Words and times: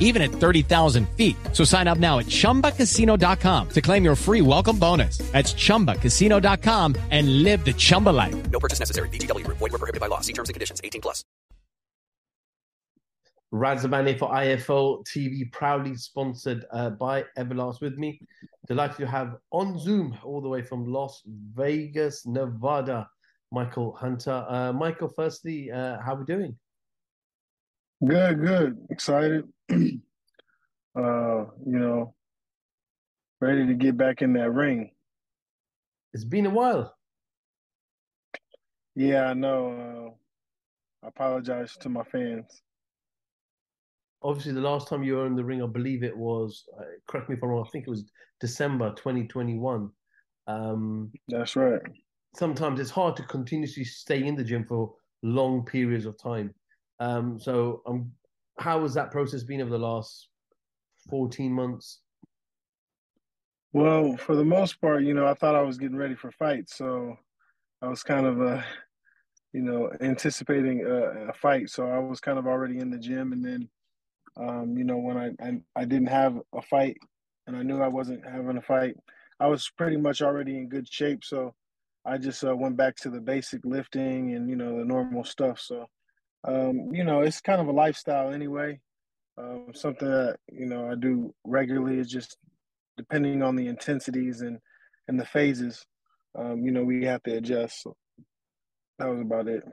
even 0.00 0.22
at 0.22 0.30
30,000 0.30 1.08
feet. 1.10 1.36
So 1.52 1.62
sign 1.64 1.86
up 1.86 1.98
now 1.98 2.18
at 2.18 2.26
ChumbaCasino.com 2.26 3.68
to 3.68 3.80
claim 3.80 4.02
your 4.02 4.16
free 4.16 4.40
welcome 4.40 4.78
bonus. 4.78 5.18
That's 5.32 5.54
ChumbaCasino.com 5.54 6.96
and 7.10 7.44
live 7.44 7.64
the 7.64 7.74
Chumba 7.74 8.10
life. 8.10 8.50
No 8.50 8.58
purchase 8.58 8.80
necessary. 8.80 9.10
VGW. 9.10 9.46
Void 9.46 9.60
were 9.60 9.78
prohibited 9.78 10.00
by 10.00 10.08
law. 10.08 10.20
See 10.20 10.32
terms 10.32 10.48
and 10.48 10.54
conditions. 10.54 10.80
18 10.82 11.02
plus. 11.02 11.24
Razabani 13.52 14.18
for 14.18 14.28
IFL 14.28 15.06
TV, 15.06 15.50
proudly 15.50 15.94
sponsored 15.96 16.66
uh, 16.70 16.90
by 16.90 17.24
Everlast 17.38 17.80
with 17.80 17.96
me. 17.96 18.20
Delighted 18.66 18.98
to 18.98 19.06
have 19.06 19.36
on 19.52 19.78
Zoom 19.78 20.16
all 20.22 20.42
the 20.42 20.48
way 20.48 20.60
from 20.60 20.84
Las 20.84 21.22
Vegas, 21.54 22.26
Nevada, 22.26 23.08
Michael 23.50 23.92
Hunter. 23.94 24.44
Uh, 24.46 24.72
Michael, 24.74 25.08
firstly, 25.08 25.70
uh, 25.70 25.98
how 26.00 26.14
are 26.14 26.18
we 26.18 26.24
doing? 26.26 26.58
Good, 28.06 28.40
good. 28.40 28.78
Excited. 28.90 29.44
uh, 29.70 29.74
you 30.94 31.78
know, 31.78 32.14
ready 33.40 33.66
to 33.66 33.74
get 33.74 33.96
back 33.96 34.22
in 34.22 34.32
that 34.34 34.52
ring. 34.52 34.92
It's 36.12 36.24
been 36.24 36.46
a 36.46 36.50
while. 36.50 36.94
Yeah, 38.94 39.26
I 39.26 39.34
know. 39.34 40.14
Uh, 41.02 41.06
I 41.06 41.08
apologize 41.08 41.76
to 41.80 41.88
my 41.88 42.04
fans. 42.04 42.62
Obviously, 44.22 44.52
the 44.52 44.60
last 44.60 44.88
time 44.88 45.02
you 45.02 45.16
were 45.16 45.26
in 45.26 45.36
the 45.36 45.44
ring, 45.44 45.62
I 45.62 45.66
believe 45.66 46.02
it 46.02 46.16
was, 46.16 46.64
uh, 46.78 46.84
correct 47.06 47.28
me 47.28 47.36
if 47.36 47.42
I'm 47.42 47.50
wrong, 47.50 47.64
I 47.66 47.70
think 47.70 47.86
it 47.86 47.90
was 47.90 48.10
December 48.40 48.90
2021. 48.96 49.90
Um, 50.48 51.12
That's 51.28 51.54
right. 51.54 51.80
Sometimes 52.34 52.80
it's 52.80 52.90
hard 52.90 53.16
to 53.16 53.22
continuously 53.24 53.84
stay 53.84 54.24
in 54.24 54.34
the 54.34 54.42
gym 54.44 54.64
for 54.64 54.94
long 55.22 55.64
periods 55.64 56.04
of 56.04 56.18
time. 56.18 56.52
Um, 57.00 57.38
so, 57.38 57.82
um, 57.86 58.12
how 58.58 58.82
has 58.82 58.94
that 58.94 59.10
process 59.10 59.44
been 59.44 59.60
over 59.60 59.70
the 59.70 59.78
last 59.78 60.28
14 61.08 61.52
months? 61.52 62.00
Well, 63.72 64.16
for 64.16 64.34
the 64.34 64.44
most 64.44 64.80
part, 64.80 65.04
you 65.04 65.14
know, 65.14 65.26
I 65.26 65.34
thought 65.34 65.54
I 65.54 65.62
was 65.62 65.78
getting 65.78 65.96
ready 65.96 66.14
for 66.14 66.30
fights, 66.32 66.76
so 66.76 67.16
I 67.82 67.88
was 67.88 68.02
kind 68.02 68.26
of, 68.26 68.40
uh, 68.40 68.62
you 69.52 69.62
know, 69.62 69.92
anticipating 70.00 70.84
a, 70.84 71.28
a, 71.28 71.32
fight. 71.34 71.70
So 71.70 71.86
I 71.86 71.98
was 71.98 72.18
kind 72.18 72.38
of 72.38 72.46
already 72.46 72.78
in 72.78 72.90
the 72.90 72.98
gym, 72.98 73.32
and 73.32 73.44
then, 73.44 73.68
um, 74.36 74.76
you 74.76 74.84
know, 74.84 74.96
when 74.96 75.16
I, 75.16 75.30
I 75.40 75.60
I 75.76 75.84
didn't 75.84 76.08
have 76.08 76.40
a 76.54 76.62
fight, 76.62 76.96
and 77.46 77.56
I 77.56 77.62
knew 77.62 77.80
I 77.80 77.88
wasn't 77.88 78.24
having 78.24 78.56
a 78.56 78.62
fight, 78.62 78.96
I 79.38 79.46
was 79.46 79.70
pretty 79.76 79.96
much 79.96 80.22
already 80.22 80.56
in 80.56 80.68
good 80.68 80.90
shape. 80.90 81.24
So 81.24 81.54
I 82.04 82.18
just 82.18 82.42
uh, 82.44 82.56
went 82.56 82.76
back 82.76 82.96
to 82.96 83.10
the 83.10 83.20
basic 83.20 83.64
lifting 83.64 84.34
and 84.34 84.48
you 84.48 84.56
know 84.56 84.78
the 84.78 84.84
normal 84.84 85.24
stuff. 85.24 85.60
So 85.60 85.86
um, 86.44 86.90
you 86.92 87.04
know, 87.04 87.20
it's 87.20 87.40
kind 87.40 87.60
of 87.60 87.68
a 87.68 87.72
lifestyle 87.72 88.32
anyway. 88.32 88.80
Um, 89.36 89.66
something 89.72 90.08
that 90.08 90.38
you 90.50 90.66
know 90.66 90.90
I 90.90 90.94
do 90.94 91.32
regularly 91.44 91.98
is 91.98 92.10
just 92.10 92.36
depending 92.96 93.42
on 93.42 93.56
the 93.56 93.66
intensities 93.66 94.40
and 94.40 94.58
and 95.08 95.18
the 95.18 95.24
phases. 95.24 95.84
Um, 96.36 96.64
you 96.64 96.70
know, 96.70 96.84
we 96.84 97.04
have 97.04 97.22
to 97.24 97.36
adjust. 97.36 97.82
So 97.82 97.96
that 98.98 99.08
was 99.08 99.20
about 99.20 99.48
it. 99.48 99.64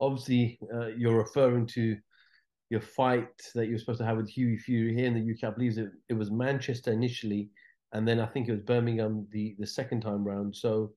Obviously, 0.00 0.58
uh, 0.74 0.88
you're 0.88 1.16
referring 1.16 1.66
to 1.68 1.96
your 2.70 2.80
fight 2.80 3.28
that 3.54 3.66
you 3.66 3.72
were 3.72 3.78
supposed 3.78 4.00
to 4.00 4.04
have 4.04 4.16
with 4.16 4.28
Hughie 4.28 4.58
Fury 4.58 4.94
here 4.94 5.06
in 5.06 5.14
the 5.14 5.32
UK. 5.32 5.52
I 5.52 5.54
believe 5.54 5.78
it, 5.78 5.90
it 6.08 6.14
was 6.14 6.30
Manchester 6.30 6.92
initially, 6.92 7.50
and 7.92 8.06
then 8.06 8.18
I 8.18 8.26
think 8.26 8.48
it 8.48 8.52
was 8.52 8.62
Birmingham 8.62 9.26
the 9.30 9.54
the 9.58 9.66
second 9.66 10.00
time 10.00 10.24
round. 10.24 10.56
So 10.56 10.92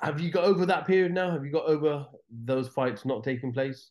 have 0.00 0.20
you 0.20 0.30
got 0.30 0.44
over 0.44 0.66
that 0.66 0.86
period 0.86 1.12
now? 1.12 1.30
Have 1.30 1.44
you 1.44 1.50
got 1.50 1.66
over 1.66 2.06
those 2.30 2.68
fights 2.68 3.04
not 3.04 3.24
taking 3.24 3.52
place? 3.52 3.90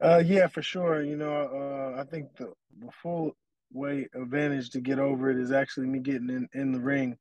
Uh, 0.00 0.22
yeah, 0.24 0.46
for 0.46 0.62
sure. 0.62 1.02
You 1.02 1.16
know, 1.16 1.94
uh, 1.96 2.00
I 2.00 2.04
think 2.04 2.36
the, 2.36 2.52
the 2.78 2.90
full 3.02 3.36
way 3.72 4.08
advantage 4.14 4.70
to 4.70 4.80
get 4.80 4.98
over 4.98 5.30
it 5.30 5.36
is 5.36 5.52
actually 5.52 5.86
me 5.86 5.98
getting 5.98 6.30
in, 6.30 6.48
in 6.54 6.72
the 6.72 6.80
ring, 6.80 7.16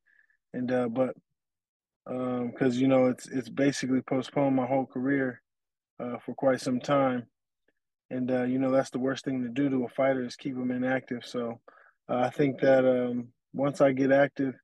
and 0.54 0.72
uh, 0.72 0.88
but 0.88 1.16
because 2.06 2.76
um, 2.76 2.82
you 2.82 2.88
know 2.88 3.06
it's 3.06 3.28
it's 3.28 3.50
basically 3.50 4.02
postponed 4.02 4.56
my 4.56 4.66
whole 4.66 4.86
career 4.86 5.42
uh, 6.00 6.18
for 6.18 6.34
quite 6.36 6.62
some 6.62 6.80
time, 6.80 7.26
and 8.10 8.32
uh, 8.32 8.44
you 8.44 8.60
know 8.60 8.72
that's 8.72 8.90
the 8.90 9.00
worst 9.00 9.26
thing 9.26 9.44
to 9.44 9.50
do 9.50 9.70
to 9.70 9.86
a 9.86 9.90
fighter 9.90 10.24
is 10.24 10.36
keep 10.36 10.56
them 10.56 10.72
inactive. 10.72 11.26
So 11.26 11.60
uh, 12.08 12.20
I 12.20 12.30
think 12.30 12.60
that 12.62 12.86
um, 12.86 13.28
once 13.54 13.82
I 13.82 13.92
get 13.92 14.12
active, 14.12 14.56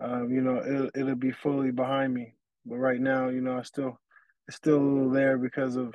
um, 0.00 0.30
you 0.30 0.40
know, 0.40 0.62
it'll, 0.64 0.90
it'll 0.94 1.16
be 1.16 1.32
fully 1.32 1.70
behind 1.70 2.12
me. 2.12 2.34
But 2.64 2.76
right 2.76 3.00
now, 3.00 3.28
you 3.28 3.40
know, 3.40 3.58
I 3.58 3.62
still, 3.62 3.98
it's 4.48 4.56
still 4.56 4.76
a 4.76 4.80
little 4.80 5.10
there 5.10 5.38
because 5.38 5.76
of, 5.76 5.94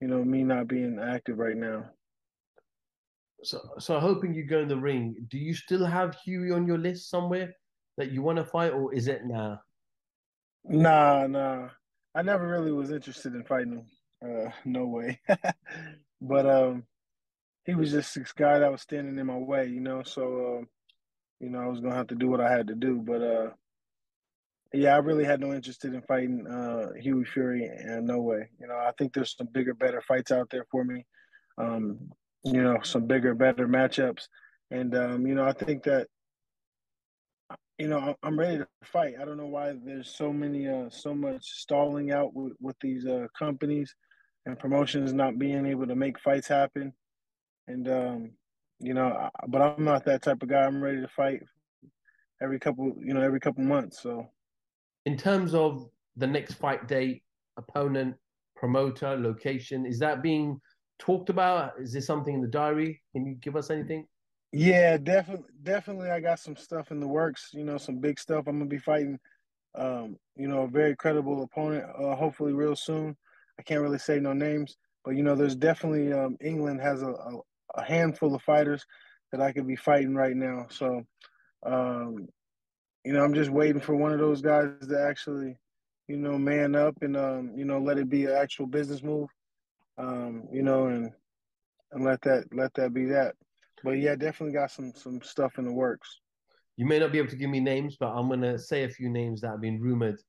you 0.00 0.08
know, 0.08 0.24
me 0.24 0.44
not 0.44 0.68
being 0.68 0.98
active 0.98 1.38
right 1.38 1.56
now. 1.56 1.84
So, 3.42 3.60
so 3.78 4.00
hoping 4.00 4.34
you 4.34 4.44
go 4.44 4.60
in 4.60 4.68
the 4.68 4.76
ring. 4.76 5.16
Do 5.28 5.38
you 5.38 5.54
still 5.54 5.84
have 5.84 6.16
Hughie 6.24 6.52
on 6.52 6.66
your 6.66 6.78
list 6.78 7.10
somewhere 7.10 7.54
that 7.98 8.10
you 8.10 8.22
want 8.22 8.38
to 8.38 8.44
fight, 8.44 8.72
or 8.72 8.94
is 8.94 9.06
it 9.06 9.22
now? 9.24 9.60
Nah, 10.64 11.26
nah. 11.26 11.68
I 12.14 12.22
never 12.22 12.48
really 12.48 12.72
was 12.72 12.90
interested 12.90 13.34
in 13.34 13.44
fighting 13.44 13.72
him. 13.72 13.86
Uh, 14.24 14.50
no 14.64 14.86
way. 14.86 15.20
but 16.20 16.46
um, 16.46 16.84
he 17.64 17.74
was 17.74 17.90
just 17.90 18.14
this 18.14 18.32
guy 18.32 18.58
that 18.58 18.72
was 18.72 18.82
standing 18.82 19.18
in 19.18 19.26
my 19.26 19.36
way, 19.36 19.66
you 19.66 19.80
know. 19.80 20.02
So 20.02 20.58
um, 20.58 20.68
you 21.44 21.50
know, 21.50 21.60
I 21.60 21.66
was 21.66 21.80
gonna 21.80 21.94
have 21.94 22.06
to 22.06 22.14
do 22.14 22.28
what 22.28 22.40
I 22.40 22.50
had 22.50 22.68
to 22.68 22.74
do. 22.74 23.02
But 23.04 23.22
uh, 23.22 23.50
yeah, 24.72 24.94
I 24.94 24.98
really 24.98 25.24
had 25.24 25.40
no 25.40 25.52
interest 25.52 25.84
in 25.84 26.00
fighting 26.02 26.46
uh, 26.46 26.88
Hughie 26.98 27.30
Fury, 27.30 27.66
and 27.66 28.06
no 28.06 28.20
way. 28.20 28.48
You 28.58 28.66
know, 28.66 28.76
I 28.76 28.92
think 28.98 29.12
there's 29.12 29.36
some 29.36 29.48
bigger, 29.52 29.74
better 29.74 30.02
fights 30.08 30.32
out 30.32 30.48
there 30.50 30.64
for 30.70 30.84
me. 30.84 31.04
Um, 31.58 31.98
you 32.44 32.62
know, 32.62 32.78
some 32.82 33.06
bigger, 33.06 33.34
better 33.34 33.68
matchups, 33.68 34.26
and 34.70 34.96
um, 34.96 35.26
you 35.26 35.34
know, 35.34 35.44
I 35.44 35.52
think 35.52 35.82
that 35.84 36.08
you 37.78 37.88
know 37.88 38.14
I'm 38.22 38.38
ready 38.38 38.58
to 38.58 38.68
fight. 38.84 39.14
I 39.20 39.26
don't 39.26 39.36
know 39.36 39.46
why 39.46 39.74
there's 39.84 40.08
so 40.16 40.32
many, 40.32 40.66
uh, 40.66 40.88
so 40.88 41.14
much 41.14 41.44
stalling 41.44 42.10
out 42.10 42.34
with, 42.34 42.54
with 42.58 42.76
these 42.80 43.06
uh, 43.06 43.26
companies 43.38 43.94
and 44.46 44.58
promotions 44.58 45.12
not 45.12 45.38
being 45.38 45.66
able 45.66 45.86
to 45.86 45.94
make 45.94 46.18
fights 46.18 46.48
happen, 46.48 46.94
and 47.68 47.86
um, 47.88 48.30
you 48.84 48.94
know, 48.94 49.30
but 49.48 49.62
I'm 49.62 49.84
not 49.84 50.04
that 50.04 50.22
type 50.22 50.42
of 50.42 50.48
guy. 50.48 50.62
I'm 50.62 50.82
ready 50.82 51.00
to 51.00 51.08
fight 51.08 51.40
every 52.42 52.58
couple, 52.58 52.92
you 53.00 53.14
know, 53.14 53.22
every 53.22 53.40
couple 53.40 53.64
months. 53.64 54.02
So, 54.02 54.26
in 55.06 55.16
terms 55.16 55.54
of 55.54 55.88
the 56.16 56.26
next 56.26 56.54
fight 56.54 56.86
date, 56.86 57.22
opponent, 57.56 58.16
promoter, 58.56 59.16
location, 59.16 59.86
is 59.86 59.98
that 60.00 60.22
being 60.22 60.60
talked 60.98 61.30
about? 61.30 61.72
Is 61.80 61.92
this 61.92 62.06
something 62.06 62.34
in 62.34 62.40
the 62.40 62.48
diary? 62.48 63.00
Can 63.12 63.26
you 63.26 63.34
give 63.36 63.56
us 63.56 63.70
anything? 63.70 64.06
Yeah, 64.52 64.96
definitely, 64.98 65.48
definitely. 65.62 66.10
I 66.10 66.20
got 66.20 66.38
some 66.38 66.56
stuff 66.56 66.90
in 66.90 67.00
the 67.00 67.08
works. 67.08 67.50
You 67.52 67.64
know, 67.64 67.78
some 67.78 67.98
big 67.98 68.20
stuff. 68.20 68.44
I'm 68.46 68.58
gonna 68.58 68.66
be 68.66 68.78
fighting 68.78 69.18
um, 69.76 70.16
you 70.36 70.48
know, 70.48 70.62
a 70.62 70.68
very 70.68 70.94
credible 70.96 71.42
opponent. 71.42 71.84
Uh, 71.98 72.14
hopefully, 72.14 72.52
real 72.52 72.76
soon. 72.76 73.16
I 73.58 73.62
can't 73.62 73.80
really 73.80 73.98
say 73.98 74.18
no 74.18 74.32
names, 74.32 74.76
but 75.04 75.12
you 75.12 75.22
know, 75.22 75.34
there's 75.34 75.56
definitely 75.56 76.12
um, 76.12 76.36
England 76.40 76.80
has 76.80 77.02
a, 77.02 77.08
a, 77.10 77.38
a, 77.76 77.84
handful 77.84 78.34
of 78.34 78.42
fighters 78.42 78.84
that 79.32 79.40
I 79.40 79.52
could 79.52 79.66
be 79.66 79.76
fighting 79.76 80.14
right 80.14 80.36
now. 80.36 80.66
So, 80.70 81.02
um, 81.64 82.28
you 83.04 83.12
know, 83.12 83.22
I'm 83.22 83.34
just 83.34 83.50
waiting 83.50 83.80
for 83.80 83.94
one 83.94 84.12
of 84.12 84.18
those 84.18 84.40
guys 84.40 84.68
to 84.88 85.06
actually, 85.08 85.56
you 86.08 86.16
know, 86.16 86.38
man 86.38 86.74
up 86.74 86.96
and 87.02 87.16
um, 87.16 87.52
you 87.56 87.64
know, 87.64 87.78
let 87.78 87.98
it 87.98 88.08
be 88.08 88.24
an 88.24 88.32
actual 88.32 88.66
business 88.66 89.02
move. 89.02 89.28
Um, 89.96 90.48
you 90.52 90.62
know, 90.62 90.86
and 90.86 91.10
and 91.92 92.04
let 92.04 92.20
that 92.22 92.44
let 92.52 92.74
that 92.74 92.92
be 92.92 93.06
that. 93.06 93.34
But 93.82 93.92
yeah, 93.92 94.16
definitely 94.16 94.54
got 94.54 94.70
some 94.70 94.92
some 94.94 95.22
stuff 95.22 95.58
in 95.58 95.64
the 95.64 95.72
works. 95.72 96.20
You 96.76 96.86
may 96.86 96.98
not 96.98 97.12
be 97.12 97.18
able 97.18 97.30
to 97.30 97.36
give 97.36 97.50
me 97.50 97.60
names, 97.60 97.96
but 97.98 98.08
I'm 98.08 98.28
gonna 98.28 98.58
say 98.58 98.84
a 98.84 98.88
few 98.88 99.08
names 99.08 99.40
that 99.40 99.50
have 99.50 99.60
been 99.60 99.80
rumored. 99.80 100.20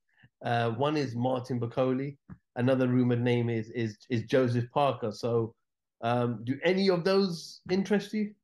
Uh, 0.44 0.70
one 0.70 0.96
is 0.96 1.16
Martin 1.16 1.58
Bakole. 1.58 2.16
Another 2.54 2.88
rumored 2.88 3.22
name 3.22 3.50
is 3.50 3.70
is 3.70 3.96
is 4.10 4.22
Joseph 4.24 4.70
Parker. 4.72 5.10
So, 5.10 5.54
um, 6.02 6.40
do 6.44 6.58
any 6.64 6.90
of 6.90 7.04
those 7.04 7.60
interest 7.70 8.12
you? 8.12 8.34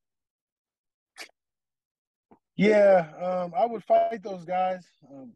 Yeah, 2.56 3.08
um, 3.20 3.52
I 3.58 3.66
would 3.66 3.84
fight 3.84 4.22
those 4.22 4.44
guys. 4.44 4.84
Um, 5.10 5.32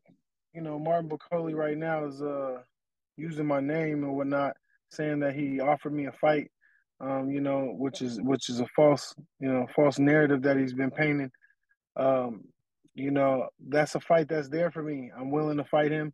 you 0.53 0.61
know, 0.61 0.79
Martin 0.79 1.09
Bakole 1.09 1.55
right 1.55 1.77
now 1.77 2.07
is 2.07 2.23
uh, 2.23 2.59
using 3.17 3.47
my 3.47 3.61
name 3.61 4.05
and 4.05 4.17
whatnot, 4.17 4.57
saying 4.91 5.21
that 5.21 5.35
he 5.35 5.61
offered 5.61 5.93
me 5.93 6.07
a 6.07 6.13
fight 6.13 6.51
um, 7.01 7.31
you 7.31 7.41
know, 7.41 7.75
which 7.77 8.01
is 8.01 8.21
which 8.23 8.49
is 8.49 8.61
a 8.61 8.67
false, 8.75 9.15
you 9.39 9.53
know, 9.53 9.67
false 9.75 9.99
narrative 9.99 10.43
that 10.43 10.57
he's 10.57 10.73
been 10.73 10.91
painting. 10.91 11.31
Um, 11.97 12.45
you 12.95 13.11
know, 13.11 13.49
that's 13.69 13.95
a 13.95 14.01
fight 14.01 14.29
that's 14.29 14.49
there 14.49 14.71
for 14.71 14.83
me. 14.83 15.11
I'm 15.17 15.31
willing 15.31 15.59
to 15.59 15.65
fight 15.65 15.91
him. 15.91 16.13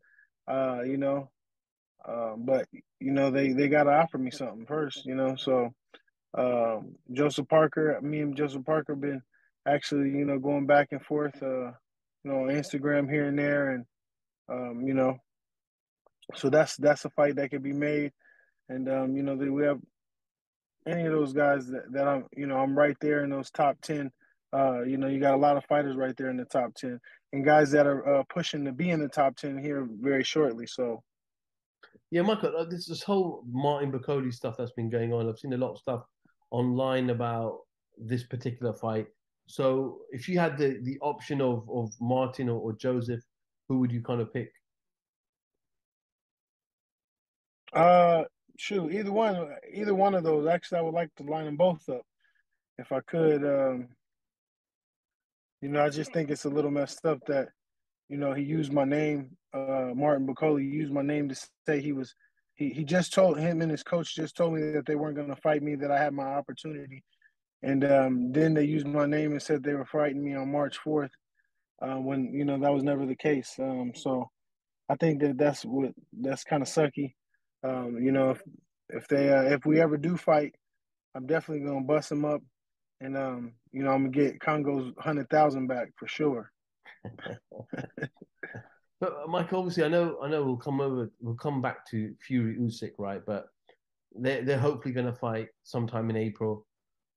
Uh, 0.49 0.81
you 0.85 0.97
know, 0.97 1.31
uh, 2.07 2.35
but 2.37 2.67
you 2.99 3.13
know 3.13 3.31
they 3.31 3.53
they 3.53 3.69
got 3.69 3.85
to 3.85 3.93
offer 3.93 4.19
me 4.19 4.33
something 4.33 4.67
first. 4.67 5.07
You 5.07 5.15
know, 5.15 5.37
so 5.37 5.73
um, 6.37 6.95
Joseph 7.13 7.49
Parker, 7.49 7.99
me 8.03 8.21
and 8.21 8.37
Joseph 8.37 8.65
Parker 8.65 8.95
been 8.95 9.23
actually 9.67 10.11
you 10.11 10.25
know 10.25 10.39
going 10.39 10.67
back 10.67 10.89
and 10.93 11.03
forth, 11.03 11.41
uh, 11.43 11.67
you 12.25 12.31
know, 12.31 12.45
on 12.45 12.49
Instagram 12.49 13.11
here 13.11 13.27
and 13.27 13.39
there, 13.39 13.71
and 13.71 13.85
um, 14.49 14.83
you 14.87 14.95
know, 14.95 15.17
so 16.35 16.51
that's 16.51 16.77
that's 16.77 17.05
a 17.05 17.11
fight 17.11 17.37
that 17.37 17.51
can 17.51 17.63
be 17.63 17.73
made, 17.73 18.13
and 18.69 18.89
um, 18.89 19.17
you 19.17 19.23
know 19.23 19.35
we 19.35 19.65
have 19.65 19.81
any 20.87 21.05
of 21.05 21.13
those 21.13 21.33
guys 21.33 21.67
that, 21.69 21.93
that 21.93 22.09
I'm, 22.09 22.25
you 22.37 22.47
know, 22.47 22.57
I'm 22.57 22.77
right 22.77 22.97
there 23.01 23.25
in 23.25 23.31
those 23.31 23.51
top 23.51 23.77
10. 23.83 24.11
Uh, 24.55 24.83
you 24.83 24.99
know, 24.99 25.07
you 25.07 25.21
got 25.21 25.35
a 25.35 25.39
lot 25.39 25.57
of 25.57 25.65
fighters 25.65 25.97
right 25.97 26.17
there 26.17 26.31
in 26.31 26.37
the 26.37 26.45
top 26.45 26.75
10 26.75 27.01
and 27.33 27.45
guys 27.45 27.71
that 27.71 27.87
are 27.87 28.17
uh, 28.17 28.23
pushing 28.29 28.65
to 28.65 28.73
be 28.73 28.91
in 28.91 29.01
the 29.01 29.09
top 29.09 29.37
10 29.37 29.59
here 29.59 29.89
very 30.01 30.25
shortly. 30.25 30.67
So, 30.67 31.03
yeah, 32.11 32.23
Michael, 32.23 32.55
uh, 32.57 32.65
this, 32.65 32.87
this 32.87 33.03
whole 33.03 33.45
Martin 33.51 33.91
Bakole 33.91 34.33
stuff 34.33 34.57
that's 34.59 34.73
been 34.73 34.91
going 34.91 35.13
on. 35.13 35.29
I've 35.29 35.39
seen 35.39 35.55
a 35.55 35.57
lot 35.57 35.73
of 35.73 35.79
stuff 35.79 36.03
online 36.53 37.11
about 37.11 37.59
this 37.99 38.23
particular 38.23 38.73
fight. 38.73 39.09
So, 39.49 40.03
if 40.11 40.29
you 40.29 40.39
had 40.39 40.57
the, 40.57 40.79
the 40.83 40.99
option 41.01 41.41
of, 41.41 41.69
of 41.69 41.91
Martin 42.01 42.49
or, 42.49 42.61
or 42.61 42.73
Joseph, 42.75 43.23
who 43.69 43.81
would 43.81 43.91
you 43.91 44.03
kind 44.03 44.21
of 44.21 44.33
pick? 44.33 44.53
Uh, 47.73 48.25
shoot, 48.59 48.93
either 48.93 49.11
one, 49.11 49.49
either 49.73 49.95
one 49.95 50.15
of 50.15 50.23
those. 50.23 50.47
Actually, 50.47 50.79
I 50.79 50.83
would 50.83 50.95
like 50.95 51.15
to 51.17 51.25
line 51.25 51.47
them 51.47 51.57
both 51.57 51.89
up 51.89 52.03
if 52.79 52.93
I 52.93 53.01
could. 53.01 53.45
Um, 53.45 53.89
you 55.61 55.69
know, 55.69 55.85
I 55.85 55.89
just 55.89 56.13
think 56.13 56.31
it's 56.31 56.45
a 56.45 56.51
little 56.51 56.71
messed 56.71 57.05
up 57.07 57.21
that, 57.27 57.49
you 58.09 58.17
know, 58.17 58.33
he 58.33 58.43
used 58.43 58.73
my 58.73 58.85
name, 58.85 59.37
uh, 59.55 59.91
Martin 59.95 60.27
Bakole 60.27 60.63
used 60.63 60.93
my 60.93 61.03
name 61.03 61.29
to 61.29 61.37
say 61.67 61.81
he 61.81 61.93
was. 61.93 62.15
He 62.63 62.71
he 62.71 62.85
just 62.85 63.13
told 63.13 63.39
him 63.39 63.61
and 63.61 63.71
his 63.71 63.83
coach 63.83 64.15
just 64.15 64.37
told 64.37 64.55
me 64.55 64.71
that 64.73 64.87
they 64.87 64.95
weren't 64.95 65.17
going 65.17 65.35
to 65.35 65.41
fight 65.43 65.63
me, 65.63 65.75
that 65.77 65.91
I 65.91 65.99
had 65.99 66.13
my 66.13 66.27
opportunity, 66.27 67.03
and 67.63 67.85
um, 67.85 68.33
then 68.33 68.55
they 68.55 68.65
used 68.65 68.87
my 68.87 69.07
name 69.07 69.33
and 69.33 69.43
said 69.43 69.63
they 69.63 69.75
were 69.75 69.85
fighting 69.85 70.25
me 70.25 70.37
on 70.37 70.53
March 70.53 70.79
fourth, 70.79 71.11
uh, 71.83 71.97
when 71.97 72.33
you 72.33 72.45
know 72.45 72.59
that 72.61 72.73
was 72.73 72.85
never 72.85 73.05
the 73.05 73.17
case. 73.17 73.57
Um, 73.59 73.93
so, 73.95 74.31
I 74.89 74.95
think 74.97 75.21
that 75.23 75.39
that's 75.39 75.65
what 75.65 75.91
that's 76.13 76.45
kind 76.45 76.63
of 76.63 76.69
sucky. 76.69 77.15
Um, 77.65 77.99
you 78.01 78.13
know, 78.13 78.31
if 78.31 78.43
if 78.91 79.09
they 79.09 79.33
uh, 79.33 79.43
if 79.43 79.67
we 79.67 79.81
ever 79.81 79.97
do 79.97 80.17
fight, 80.17 80.55
I'm 81.17 81.27
definitely 81.27 81.67
gonna 81.67 81.81
bust 81.85 82.11
them 82.11 82.25
up, 82.25 82.43
and 83.01 83.17
um, 83.17 83.55
you 83.73 83.83
know, 83.83 83.91
I'm 83.91 84.11
gonna 84.11 84.31
get 84.31 84.41
Congo's 84.41 84.93
hundred 84.99 85.29
thousand 85.31 85.67
back 85.67 85.89
for 85.97 86.07
sure. 86.07 86.53
Mike, 89.33 89.55
obviously, 89.55 89.83
I 89.83 89.89
know, 89.89 90.19
I 90.23 90.29
know, 90.29 90.45
we'll 90.45 90.59
come 90.59 90.83
over, 90.83 91.11
we'll 91.23 91.37
come 91.37 91.63
back 91.63 91.89
to 91.89 92.15
Fury 92.21 92.55
Usyk, 92.61 92.93
right? 92.99 93.23
But 93.27 93.47
they're 94.15 94.43
they're 94.43 94.59
hopefully 94.59 94.93
gonna 94.93 95.15
fight 95.15 95.49
sometime 95.63 96.11
in 96.11 96.17
April, 96.17 96.67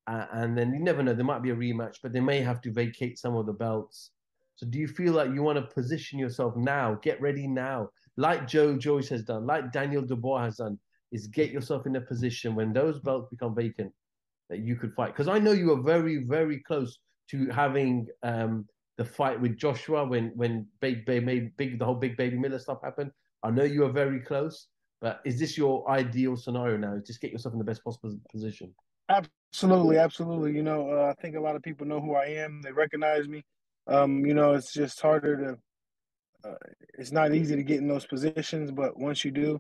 uh, 0.07 0.25
and 0.31 0.57
then 0.57 0.73
you 0.73 0.79
never 0.79 1.03
know, 1.03 1.13
there 1.13 1.25
might 1.25 1.43
be 1.43 1.49
a 1.49 1.55
rematch, 1.55 1.97
but 2.01 2.13
they 2.13 2.21
may 2.21 2.39
have 2.39 2.61
to 2.61 2.71
vacate 2.71 3.19
some 3.19 3.35
of 3.35 3.45
the 3.45 3.51
belts. 3.51 4.11
So, 4.55 4.65
do 4.65 4.79
you 4.79 4.87
feel 4.87 5.11
like 5.11 5.33
you 5.33 5.43
want 5.43 5.57
to 5.57 5.73
position 5.73 6.17
yourself 6.17 6.55
now, 6.55 6.97
get 7.03 7.19
ready 7.19 7.47
now, 7.47 7.89
like 8.15 8.47
Joe 8.47 8.77
Joyce 8.77 9.09
has 9.09 9.25
done, 9.25 9.45
like 9.45 9.73
Daniel 9.73 10.01
Dubois 10.01 10.45
has 10.45 10.55
done, 10.55 10.79
is 11.11 11.27
get 11.27 11.51
yourself 11.51 11.85
in 11.85 11.97
a 11.97 12.01
position 12.01 12.55
when 12.55 12.71
those 12.71 12.97
belts 12.99 13.27
become 13.29 13.53
vacant 13.53 13.91
that 14.49 14.59
you 14.59 14.77
could 14.77 14.93
fight. 14.93 15.11
Because 15.11 15.27
I 15.27 15.37
know 15.39 15.51
you 15.51 15.73
are 15.73 15.83
very, 15.83 16.23
very 16.23 16.59
close 16.59 16.97
to 17.31 17.49
having 17.49 18.07
um, 18.23 18.65
the 18.97 19.05
fight 19.05 19.39
with 19.39 19.57
Joshua 19.57 20.05
when 20.05 20.31
when 20.35 20.67
Big 20.79 21.05
Baby 21.05 21.51
big 21.57 21.79
the 21.79 21.85
whole 21.85 21.95
Big 21.95 22.17
Baby 22.17 22.37
Miller 22.37 22.59
stuff 22.59 22.79
happened. 22.83 23.11
I 23.43 23.51
know 23.51 23.63
you 23.63 23.81
were 23.81 23.91
very 23.91 24.19
close, 24.19 24.67
but 25.01 25.21
is 25.25 25.39
this 25.39 25.57
your 25.57 25.89
ideal 25.89 26.35
scenario 26.35 26.77
now? 26.77 26.97
Just 27.05 27.21
get 27.21 27.31
yourself 27.31 27.53
in 27.53 27.59
the 27.59 27.65
best 27.65 27.83
possible 27.83 28.17
position. 28.31 28.73
Absolutely, 29.09 29.97
absolutely. 29.97 30.53
You 30.53 30.63
know, 30.63 30.89
uh, 30.89 31.13
I 31.15 31.21
think 31.21 31.35
a 31.35 31.39
lot 31.39 31.55
of 31.55 31.61
people 31.61 31.85
know 31.85 32.01
who 32.01 32.15
I 32.15 32.25
am. 32.25 32.61
They 32.61 32.71
recognize 32.71 33.27
me. 33.27 33.43
Um, 33.87 34.25
you 34.25 34.33
know, 34.33 34.53
it's 34.53 34.73
just 34.73 34.99
harder 35.01 35.37
to 35.37 35.57
uh, 36.49 36.55
it's 36.97 37.11
not 37.11 37.33
easy 37.33 37.55
to 37.55 37.63
get 37.63 37.79
in 37.79 37.87
those 37.87 38.05
positions, 38.05 38.71
but 38.71 38.99
once 38.99 39.25
you 39.25 39.31
do, 39.31 39.59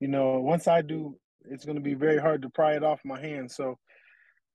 you 0.00 0.08
know, 0.08 0.40
once 0.40 0.66
I 0.66 0.82
do, 0.82 1.16
it's 1.44 1.64
going 1.64 1.76
to 1.76 1.82
be 1.82 1.94
very 1.94 2.18
hard 2.18 2.42
to 2.42 2.50
pry 2.50 2.74
it 2.74 2.84
off 2.84 3.00
my 3.04 3.20
hands. 3.20 3.54
So, 3.54 3.76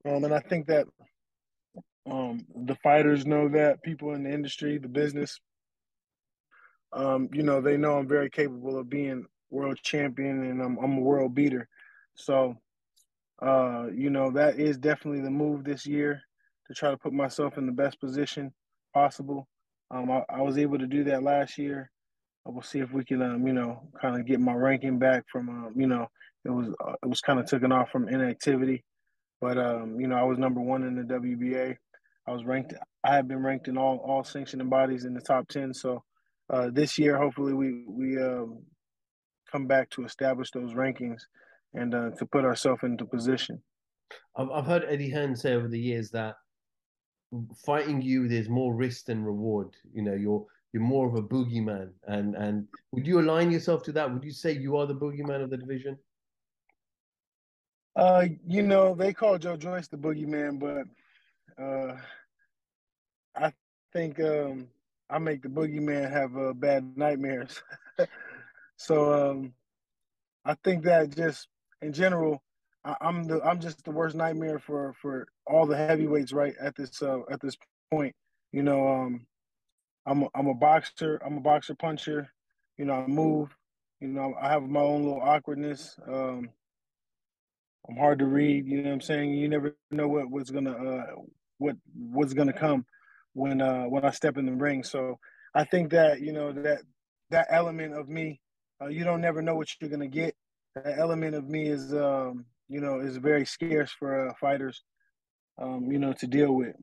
um, 0.05 0.23
and 0.23 0.33
I 0.33 0.39
think 0.39 0.67
that 0.67 0.87
um, 2.09 2.45
the 2.55 2.75
fighters 2.75 3.25
know 3.25 3.49
that, 3.49 3.83
people 3.83 4.13
in 4.13 4.23
the 4.23 4.31
industry, 4.31 4.77
the 4.77 4.87
business, 4.87 5.39
um, 6.93 7.29
you 7.33 7.43
know, 7.43 7.61
they 7.61 7.77
know 7.77 7.97
I'm 7.97 8.07
very 8.07 8.29
capable 8.29 8.77
of 8.77 8.89
being 8.89 9.25
world 9.49 9.77
champion 9.83 10.43
and 10.43 10.61
I'm, 10.61 10.77
I'm 10.77 10.97
a 10.97 11.01
world 11.01 11.35
beater. 11.35 11.67
So, 12.15 12.57
uh, 13.41 13.87
you 13.93 14.09
know, 14.09 14.31
that 14.31 14.59
is 14.59 14.77
definitely 14.77 15.21
the 15.21 15.29
move 15.29 15.63
this 15.63 15.85
year 15.85 16.21
to 16.67 16.73
try 16.73 16.91
to 16.91 16.97
put 16.97 17.13
myself 17.13 17.57
in 17.57 17.65
the 17.65 17.71
best 17.71 17.99
position 17.99 18.53
possible. 18.93 19.47
Um, 19.91 20.11
I, 20.11 20.23
I, 20.29 20.41
was 20.41 20.57
able 20.57 20.79
to 20.79 20.87
do 20.87 21.03
that 21.05 21.23
last 21.23 21.57
year. 21.57 21.91
We'll 22.45 22.61
see 22.61 22.79
if 22.79 22.91
we 22.91 23.03
can, 23.03 23.21
um, 23.21 23.45
you 23.45 23.53
know, 23.53 23.89
kind 24.01 24.19
of 24.19 24.25
get 24.25 24.39
my 24.39 24.53
ranking 24.53 24.97
back 24.97 25.25
from, 25.31 25.49
um, 25.49 25.73
you 25.75 25.87
know, 25.87 26.07
it 26.45 26.51
was 26.51 26.67
uh, 26.85 26.93
it 27.03 27.07
was 27.07 27.19
kind 27.19 27.39
of 27.39 27.45
taken 27.45 27.71
off 27.71 27.89
from 27.91 28.07
inactivity, 28.07 28.83
but 29.41 29.57
um, 29.57 29.99
you 29.99 30.07
know, 30.07 30.15
I 30.15 30.23
was 30.23 30.37
number 30.37 30.61
one 30.61 30.83
in 30.83 30.95
the 30.95 31.03
WBA. 31.03 31.75
I 32.27 32.31
was 32.31 32.43
ranked. 32.45 32.73
I 33.03 33.15
have 33.15 33.27
been 33.27 33.43
ranked 33.43 33.67
in 33.67 33.77
all 33.77 33.97
all 33.97 34.23
sanctioning 34.23 34.69
bodies 34.69 35.05
in 35.05 35.13
the 35.13 35.21
top 35.21 35.47
ten. 35.47 35.73
So 35.73 36.03
uh, 36.49 36.69
this 36.71 36.97
year, 36.97 37.17
hopefully, 37.17 37.53
we 37.53 37.83
we 37.87 38.21
um, 38.21 38.59
come 39.51 39.67
back 39.67 39.89
to 39.91 40.05
establish 40.05 40.51
those 40.51 40.73
rankings 40.73 41.21
and 41.73 41.93
uh, 41.93 42.09
to 42.11 42.25
put 42.25 42.45
ourselves 42.45 42.83
into 42.83 43.05
position. 43.05 43.61
I've 44.35 44.49
I've 44.49 44.65
heard 44.65 44.85
Eddie 44.87 45.09
Hearn 45.09 45.35
say 45.35 45.53
over 45.53 45.67
the 45.67 45.79
years 45.79 46.11
that 46.11 46.35
fighting 47.65 48.01
you, 48.01 48.27
there's 48.27 48.49
more 48.49 48.73
risk 48.73 49.05
than 49.05 49.23
reward. 49.23 49.69
You 49.93 50.01
know, 50.01 50.13
you're 50.13 50.45
you're 50.73 50.83
more 50.83 51.07
of 51.07 51.15
a 51.15 51.21
boogeyman. 51.21 51.91
And 52.07 52.35
and 52.35 52.67
would 52.91 53.07
you 53.07 53.19
align 53.19 53.51
yourself 53.51 53.83
to 53.83 53.91
that? 53.93 54.11
Would 54.11 54.23
you 54.23 54.31
say 54.31 54.51
you 54.51 54.77
are 54.77 54.85
the 54.85 54.95
boogeyman 54.95 55.43
of 55.43 55.49
the 55.49 55.57
division? 55.57 55.97
Uh, 57.95 58.25
you 58.45 58.61
know, 58.61 58.93
they 58.93 59.11
call 59.11 59.39
Joe 59.39 59.57
Joyce 59.57 59.87
the 59.87 59.97
boogeyman, 59.97 60.59
but 60.59 60.83
uh, 61.61 61.95
I 63.35 63.51
think 63.93 64.19
um, 64.19 64.67
I 65.09 65.19
make 65.19 65.41
the 65.41 65.49
boogeyman 65.49 66.11
have 66.11 66.37
uh, 66.37 66.53
bad 66.53 66.97
nightmares. 66.97 67.61
so 68.77 69.31
um, 69.31 69.53
I 70.45 70.55
think 70.63 70.83
that 70.83 71.15
just 71.15 71.47
in 71.81 71.93
general, 71.93 72.41
I, 72.83 72.95
am 73.01 73.25
the 73.25 73.41
I'm 73.43 73.59
just 73.59 73.83
the 73.83 73.91
worst 73.91 74.15
nightmare 74.15 74.59
for 74.59 74.93
for 75.01 75.27
all 75.45 75.65
the 75.65 75.77
heavyweights 75.77 76.33
right 76.33 76.53
at 76.59 76.75
this 76.75 77.01
uh, 77.01 77.19
at 77.29 77.41
this 77.41 77.57
point. 77.91 78.15
You 78.51 78.63
know, 78.63 78.87
um, 78.87 79.25
I'm 80.05 80.23
a, 80.23 80.27
I'm 80.35 80.47
a 80.47 80.53
boxer. 80.53 81.19
I'm 81.25 81.37
a 81.37 81.41
boxer 81.41 81.75
puncher. 81.75 82.29
You 82.77 82.85
know, 82.85 82.93
I 82.93 83.07
move. 83.07 83.55
You 83.99 84.09
know, 84.09 84.35
I 84.39 84.49
have 84.49 84.63
my 84.63 84.79
own 84.79 85.03
little 85.03 85.21
awkwardness. 85.21 85.97
Um, 86.07 86.49
I'm 87.89 87.97
hard 87.97 88.19
to 88.19 88.25
read. 88.25 88.67
You 88.67 88.81
know 88.81 88.89
what 88.89 88.95
I'm 88.95 89.01
saying? 89.01 89.33
You 89.33 89.47
never 89.47 89.75
know 89.91 90.07
what 90.07 90.29
what's 90.29 90.51
gonna 90.51 90.71
uh, 90.71 91.05
what 91.57 91.75
what's 91.93 92.33
gonna 92.33 92.53
come 92.53 92.85
when 93.33 93.61
uh, 93.61 93.83
when 93.83 94.05
I 94.05 94.11
step 94.11 94.37
in 94.37 94.45
the 94.45 94.53
ring. 94.53 94.83
So 94.83 95.19
I 95.53 95.63
think 95.63 95.91
that 95.91 96.21
you 96.21 96.33
know 96.33 96.51
that 96.51 96.81
that 97.29 97.47
element 97.49 97.93
of 97.93 98.09
me. 98.09 98.39
Uh, 98.81 98.87
you 98.87 99.03
don't 99.03 99.21
never 99.21 99.41
know 99.41 99.55
what 99.55 99.69
you're 99.79 99.89
gonna 99.89 100.07
get. 100.07 100.35
That 100.75 100.99
element 100.99 101.33
of 101.33 101.49
me 101.49 101.67
is, 101.67 101.93
um, 101.93 102.45
you 102.69 102.79
know, 102.79 102.99
is 102.99 103.17
very 103.17 103.45
scarce 103.45 103.91
for 103.91 104.29
uh, 104.29 104.33
fighters, 104.39 104.83
um, 105.57 105.91
you 105.91 105.97
know, 105.97 106.13
to 106.13 106.27
deal 106.27 106.53
with. 106.53 106.75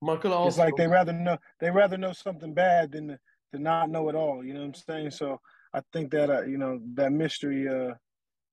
Michael, 0.00 0.32
also, 0.32 0.48
it's 0.48 0.58
like 0.58 0.76
they 0.76 0.86
rather 0.86 1.12
know 1.12 1.36
they 1.60 1.70
rather 1.70 1.98
know 1.98 2.12
something 2.12 2.54
bad 2.54 2.92
than 2.92 3.08
to, 3.08 3.18
to 3.52 3.58
not 3.60 3.90
know 3.90 4.08
it 4.08 4.14
all. 4.14 4.44
You 4.44 4.54
know 4.54 4.60
what 4.60 4.66
I'm 4.66 4.74
saying? 4.74 5.10
So 5.10 5.40
I 5.74 5.80
think 5.92 6.10
that 6.12 6.30
uh, 6.30 6.42
you 6.42 6.56
know 6.56 6.80
that 6.94 7.12
mystery 7.12 7.68
uh, 7.68 7.94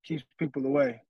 keeps 0.04 0.24
people 0.38 0.66
away. 0.66 1.02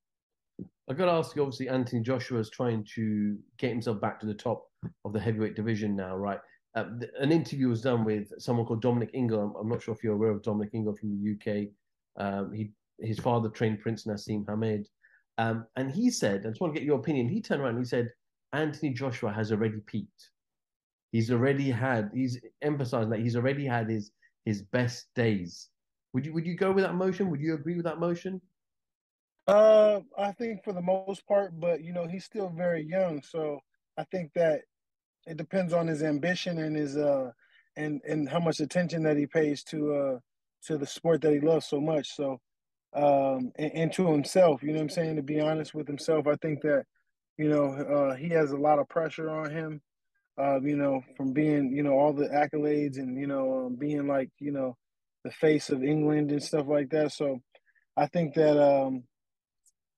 I 0.89 0.95
got 0.95 1.07
to 1.07 1.13
ask 1.13 1.35
you. 1.35 1.43
Obviously, 1.43 1.69
Anthony 1.69 2.03
Joshua 2.03 2.39
is 2.39 2.51
trying 2.51 2.87
to 2.95 3.37
get 3.59 3.71
himself 3.71 4.01
back 4.01 4.21
to 4.21 4.27
the 4.27 4.35
top 4.35 4.67
of 5.05 5.13
the 5.13 5.21
heavyweight 5.21 5.57
division 5.57 5.97
now, 5.97 6.17
right? 6.17 6.39
Uh, 6.77 6.85
an 7.19 7.33
interview 7.33 7.69
was 7.69 7.83
done 7.83 8.05
with 8.05 8.31
someone 8.39 8.67
called 8.67 8.83
Dominic 8.83 9.11
Ingle. 9.15 9.57
I'm, 9.59 9.69
not 9.69 9.83
sure 9.83 9.95
if 9.95 10.05
you're 10.05 10.15
aware 10.15 10.31
of 10.31 10.43
Dominic 10.43 10.71
Ingle 10.75 10.95
from 10.95 11.11
the 11.11 11.33
UK. 11.33 11.69
Um, 12.19 12.53
he 12.53 12.71
his 12.99 13.19
father 13.19 13.49
trained 13.49 13.81
Prince 13.81 14.05
Naseem 14.05 14.47
Hamed, 14.49 14.89
um, 15.39 15.67
and 15.77 15.91
he 15.91 16.11
said, 16.11 16.47
I 16.47 16.49
just 16.49 16.61
want 16.61 16.75
to 16.75 16.81
get 16.81 16.87
your 16.87 16.99
opinion. 16.99 17.29
He 17.29 17.43
turned 17.43 17.61
around 17.61 17.77
and 17.77 17.85
he 17.85 17.89
said, 17.89 18.11
Anthony 18.53 18.93
Joshua 18.93 19.33
has 19.33 19.53
already 19.53 19.81
peaked. 19.87 20.31
He's 21.13 21.31
already 21.31 21.71
had. 21.71 22.11
He's 22.15 22.41
emphasizing 22.63 23.11
that 23.11 23.21
he's 23.21 23.37
already 23.37 23.67
had 23.67 23.89
his 23.91 24.13
his 24.45 24.63
best 24.63 25.09
days. 25.15 25.69
Would 26.13 26.25
you 26.25 26.33
would 26.33 26.47
you 26.47 26.57
go 26.57 26.73
with 26.73 26.85
that 26.85 26.95
motion? 26.95 27.31
Would 27.31 27.41
you 27.41 27.55
agree 27.55 27.75
with 27.75 27.85
that 27.85 28.01
motion? 28.01 28.41
Uh, 29.47 30.01
I 30.19 30.33
think 30.33 30.65
for 30.65 30.73
the 30.73 30.83
most 30.83 31.27
part, 31.27 31.59
but 31.59 31.83
you 31.83 31.93
know 31.93 32.07
he's 32.07 32.25
still 32.25 32.49
very 32.49 32.83
young, 32.85 33.23
so 33.23 33.61
I 33.97 34.05
think 34.05 34.33
that 34.35 34.63
it 35.27 35.37
depends 35.37 35.73
on 35.73 35.87
his 35.89 36.03
ambition 36.03 36.59
and 36.59 36.77
his 36.77 36.97
uh 36.97 37.31
and 37.77 38.01
and 38.09 38.29
how 38.29 38.41
much 38.41 38.61
attention 38.61 39.05
that 39.05 39.17
he 39.19 39.27
pays 39.27 39.63
to 39.65 39.95
uh 39.95 40.19
to 40.67 40.79
the 40.79 40.87
sport 40.87 41.23
that 41.23 41.33
he 41.33 41.41
loves 41.41 41.67
so 41.67 41.81
much. 41.81 42.15
So 42.17 42.41
um 42.95 43.53
and, 43.57 43.73
and 43.75 43.93
to 43.95 44.11
himself, 44.13 44.63
you 44.63 44.71
know 44.71 44.77
what 44.77 44.83
I'm 44.85 44.91
saying, 44.91 45.17
to 45.17 45.23
be 45.23 45.41
honest 45.41 45.75
with 45.75 45.87
himself, 45.89 46.27
I 46.27 46.37
think 46.37 46.63
that 46.63 46.85
you 47.39 47.49
know 47.49 47.67
uh 47.75 48.17
he 48.17 48.31
has 48.31 48.53
a 48.53 48.57
lot 48.59 48.79
of 48.81 48.89
pressure 48.89 49.31
on 49.31 49.51
him. 49.53 49.83
Uh, 50.41 50.61
you 50.63 50.77
know, 50.77 51.03
from 51.17 51.33
being, 51.33 51.73
you 51.73 51.83
know, 51.83 51.93
all 51.93 52.13
the 52.13 52.29
accolades 52.29 52.99
and, 52.99 53.19
you 53.21 53.27
know, 53.27 53.67
um, 53.67 53.77
being 53.77 54.07
like, 54.07 54.31
you 54.39 54.53
know, 54.53 54.77
the 55.25 55.31
face 55.31 55.71
of 55.71 55.83
England 55.85 56.31
and 56.33 56.43
stuff 56.43 56.67
like 56.69 56.91
that. 56.91 57.13
So 57.13 57.41
I 57.97 58.07
think 58.07 58.35
that 58.35 58.57
um, 58.61 59.05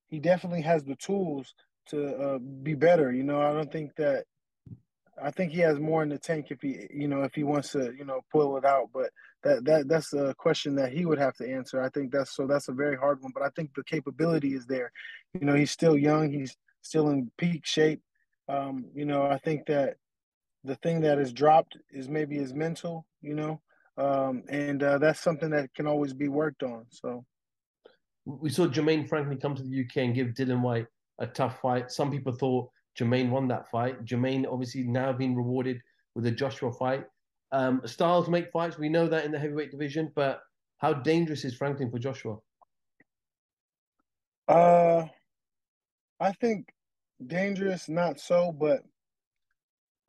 he 0.09 0.19
definitely 0.19 0.62
has 0.62 0.85
the 0.85 0.97
tools 0.97 1.55
to 1.88 2.17
uh, 2.17 2.38
be 2.38 2.75
better. 2.75 3.12
You 3.12 3.23
know, 3.23 3.41
I 3.41 3.53
don't 3.53 3.71
think 3.71 3.95
that 3.97 4.25
I 5.23 5.31
think 5.31 5.53
he 5.53 5.61
has 5.61 5.79
more 5.79 6.03
in 6.03 6.09
the 6.09 6.19
tank 6.19 6.47
if 6.50 6.61
he, 6.61 6.87
you 6.93 7.09
know, 7.09 7.23
if 7.23 7.35
he 7.35 7.43
wants 7.43 7.73
to, 7.73 7.93
you 7.97 8.05
know, 8.05 8.21
pull 8.31 8.57
it 8.57 8.65
out. 8.65 8.91
But 8.93 9.11
that 9.43 9.65
that 9.65 9.88
that's 9.88 10.12
a 10.12 10.35
question 10.38 10.75
that 10.77 10.93
he 10.93 11.07
would 11.07 11.19
have 11.19 11.35
to 11.37 11.50
answer. 11.50 11.83
I 11.83 11.88
think 11.88 12.12
that's 12.12 12.35
so 12.35 12.47
that's 12.47 12.69
a 12.69 12.73
very 12.73 12.97
hard 12.97 13.23
one. 13.23 13.33
But 13.35 13.43
I 13.43 13.50
think 13.50 13.75
the 13.75 13.85
capability 13.85 14.55
is 14.55 14.67
there. 14.67 14.93
You 15.35 15.47
know, 15.47 15.55
he's 15.55 15.71
still 15.71 15.97
young. 15.97 16.31
He's 16.31 16.57
still 16.83 17.09
in 17.11 17.31
peak 17.37 17.67
shape. 17.67 18.03
Um, 18.49 18.87
you 18.95 19.05
know, 19.05 19.27
I 19.27 19.38
think 19.38 19.67
that 19.67 19.97
the 20.65 20.77
thing 20.77 21.00
that 21.03 21.19
is 21.19 21.33
dropped 21.33 21.77
is 21.91 22.09
maybe 22.09 22.37
his 22.37 22.55
mental. 22.55 23.07
You 23.21 23.35
know, 23.35 23.61
um, 23.97 24.45
and 24.49 24.83
uh, 24.83 24.99
that's 24.99 25.21
something 25.21 25.50
that 25.50 25.75
can 25.75 25.87
always 25.87 26.15
be 26.15 26.29
worked 26.29 26.62
on. 26.62 26.87
So 26.91 27.25
we 28.28 28.50
saw 28.50 28.66
Jermaine 28.66 29.08
Franklin 29.08 29.38
come 29.38 29.54
to 29.54 29.62
the 29.62 29.80
UK 29.80 29.97
and 29.99 30.14
give 30.14 30.28
Dillian 30.28 30.61
Whyte 30.61 30.87
a 31.18 31.26
tough 31.26 31.61
fight. 31.61 31.90
Some 31.90 32.11
people 32.11 32.32
thought 32.32 32.68
Jermaine 32.99 33.30
won 33.30 33.49
that 33.49 33.70
fight. 33.70 34.04
Jermaine 34.04 34.47
obviously 34.50 34.82
now 34.82 35.12
being 35.12 35.35
rewarded 35.35 35.80
with 36.14 36.26
a 36.26 36.30
Joshua 36.30 36.70
fight. 36.70 37.04
Um, 37.52 37.80
styles 37.87 38.28
make 38.28 38.52
fights. 38.52 38.78
We 38.78 38.90
know 38.90 39.08
that 39.08 39.25
in 39.25 39.32
the 39.32 39.38
heavyweight 39.38 39.70
division, 39.70 40.12
but 40.14 40.40
how 40.76 40.92
dangerous 40.92 41.44
is 41.47 41.56
Franklin 41.56 41.90
for 41.90 41.99
Joshua? 41.99 42.37
Uh, 44.47 45.06
I 46.20 46.32
think 46.32 46.68
dangerous, 47.26 47.88
not 47.88 48.20
so, 48.20 48.52
but 48.52 48.82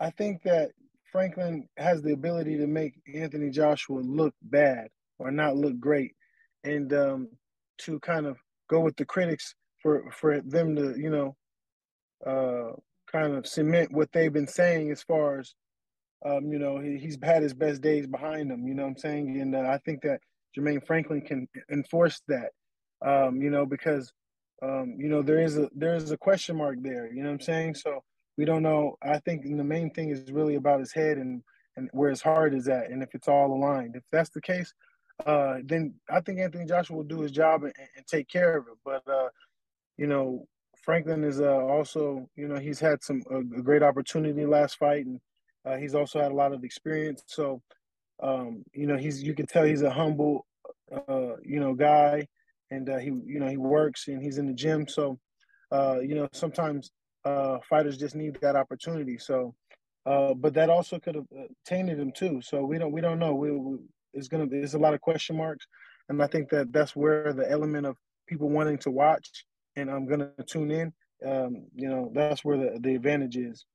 I 0.01 0.09
think 0.09 0.43
that 0.43 0.71
Franklin 1.09 1.69
has 1.77 2.01
the 2.01 2.11
ability 2.11 2.57
to 2.57 2.67
make 2.67 2.95
Anthony 3.13 3.49
Joshua 3.49 3.99
look 3.99 4.33
bad 4.41 4.89
or 5.19 5.31
not 5.31 5.55
look 5.55 5.79
great, 5.79 6.15
and 6.63 6.91
um, 6.93 7.29
to 7.79 7.99
kind 7.99 8.25
of 8.25 8.37
go 8.69 8.79
with 8.79 8.95
the 8.97 9.05
critics 9.05 9.55
for 9.81 10.11
for 10.11 10.41
them 10.41 10.75
to 10.75 10.95
you 10.97 11.09
know 11.09 11.35
uh, 12.25 12.73
kind 13.11 13.33
of 13.35 13.47
cement 13.47 13.91
what 13.91 14.11
they've 14.11 14.33
been 14.33 14.47
saying 14.47 14.91
as 14.91 15.01
far 15.03 15.39
as 15.39 15.53
um, 16.25 16.51
you 16.51 16.59
know 16.59 16.79
he, 16.79 16.97
he's 16.97 17.17
had 17.21 17.41
his 17.41 17.53
best 17.53 17.81
days 17.81 18.07
behind 18.07 18.51
him. 18.51 18.67
You 18.67 18.73
know 18.73 18.83
what 18.83 18.89
I'm 18.89 18.97
saying? 18.97 19.39
And 19.39 19.55
uh, 19.55 19.61
I 19.61 19.77
think 19.85 20.01
that 20.01 20.19
Jermaine 20.57 20.85
Franklin 20.85 21.21
can 21.21 21.47
enforce 21.71 22.21
that. 22.27 22.51
Um, 23.05 23.41
you 23.41 23.49
know 23.49 23.65
because 23.65 24.11
um, 24.61 24.95
you 24.97 25.07
know 25.07 25.21
there 25.21 25.39
is 25.39 25.57
a 25.57 25.69
there 25.73 25.95
is 25.95 26.11
a 26.11 26.17
question 26.17 26.57
mark 26.57 26.77
there. 26.81 27.11
You 27.11 27.23
know 27.23 27.29
what 27.29 27.35
I'm 27.35 27.41
saying? 27.41 27.75
So 27.75 28.03
we 28.37 28.45
don't 28.45 28.63
know. 28.63 28.97
I 29.01 29.19
think 29.19 29.43
the 29.43 29.63
main 29.63 29.89
thing 29.91 30.09
is 30.09 30.31
really 30.31 30.55
about 30.55 30.79
his 30.79 30.93
head 30.93 31.17
and 31.17 31.41
and 31.77 31.89
where 31.93 32.09
his 32.09 32.21
heart 32.21 32.53
is 32.53 32.67
at, 32.67 32.89
and 32.89 33.01
if 33.01 33.15
it's 33.15 33.29
all 33.29 33.53
aligned. 33.53 33.95
If 33.95 34.03
that's 34.11 34.31
the 34.31 34.41
case, 34.41 34.73
uh, 35.25 35.57
then 35.63 35.93
I 36.09 36.21
think 36.21 36.39
Anthony 36.39 36.65
Joshua 36.65 36.97
will 36.97 37.03
do 37.03 37.21
his 37.21 37.31
job 37.31 37.63
and, 37.63 37.73
and 37.95 38.07
take 38.07 38.27
care 38.29 38.57
of 38.57 38.67
it. 38.67 38.77
But 38.83 39.03
uh, 39.07 39.29
you 39.97 40.07
know, 40.07 40.47
Franklin 40.81 41.23
is 41.23 41.41
uh, 41.41 41.59
also, 41.65 42.27
you 42.35 42.47
know, 42.47 42.57
he's 42.57 42.79
had 42.79 43.03
some 43.03 43.21
a, 43.29 43.39
a 43.39 43.61
great 43.61 43.83
opportunity 43.83 44.45
last 44.45 44.77
fight, 44.77 45.05
and 45.05 45.19
uh, 45.65 45.75
he's 45.75 45.95
also 45.95 46.21
had 46.21 46.31
a 46.31 46.35
lot 46.35 46.53
of 46.53 46.63
experience. 46.63 47.23
So, 47.27 47.61
um, 48.23 48.63
you 48.73 48.87
know, 48.87 48.97
he's 48.97 49.21
you 49.21 49.33
can 49.33 49.45
tell 49.45 49.63
he's 49.65 49.81
a 49.81 49.91
humble, 49.91 50.45
uh, 50.91 51.35
you 51.43 51.59
know, 51.59 51.73
guy, 51.73 52.27
and 52.71 52.89
uh, 52.89 52.97
he, 52.97 53.07
you 53.07 53.39
know, 53.39 53.47
he 53.47 53.57
works 53.57 54.07
and 54.07 54.21
he's 54.21 54.37
in 54.37 54.47
the 54.47 54.53
gym. 54.53 54.87
So, 54.87 55.19
uh, 55.71 55.99
you 55.99 56.15
know, 56.15 56.29
sometimes 56.31 56.91
uh, 57.25 57.57
fighters 57.69 57.97
just 57.97 58.15
need 58.15 58.37
that 58.41 58.55
opportunity. 58.55 59.17
So, 59.17 59.53
uh, 60.05 60.33
but 60.33 60.53
that 60.53 60.69
also 60.69 60.99
could 60.99 61.15
have 61.15 61.27
uh, 61.37 61.47
tainted 61.65 61.99
him 61.99 62.11
too. 62.11 62.41
So 62.41 62.63
we 62.63 62.77
don't 62.77 62.91
we 62.91 63.01
don't 63.01 63.19
know. 63.19 63.35
We, 63.35 63.51
we 63.51 63.77
it's 64.13 64.27
gonna 64.27 64.47
there's 64.47 64.73
a 64.73 64.79
lot 64.79 64.93
of 64.93 65.01
question 65.01 65.37
marks, 65.37 65.65
and 66.09 66.21
I 66.21 66.27
think 66.27 66.49
that 66.49 66.71
that's 66.71 66.95
where 66.95 67.33
the 67.33 67.49
element 67.49 67.85
of 67.85 67.97
people 68.27 68.49
wanting 68.49 68.77
to 68.79 68.91
watch 68.91 69.45
and 69.75 69.89
I'm 69.89 70.05
gonna 70.05 70.31
tune 70.45 70.71
in. 70.71 70.93
Um, 71.25 71.65
you 71.75 71.89
know, 71.89 72.11
that's 72.13 72.43
where 72.45 72.57
the 72.57 72.79
the 72.79 72.95
advantage 72.95 73.37
is. 73.37 73.65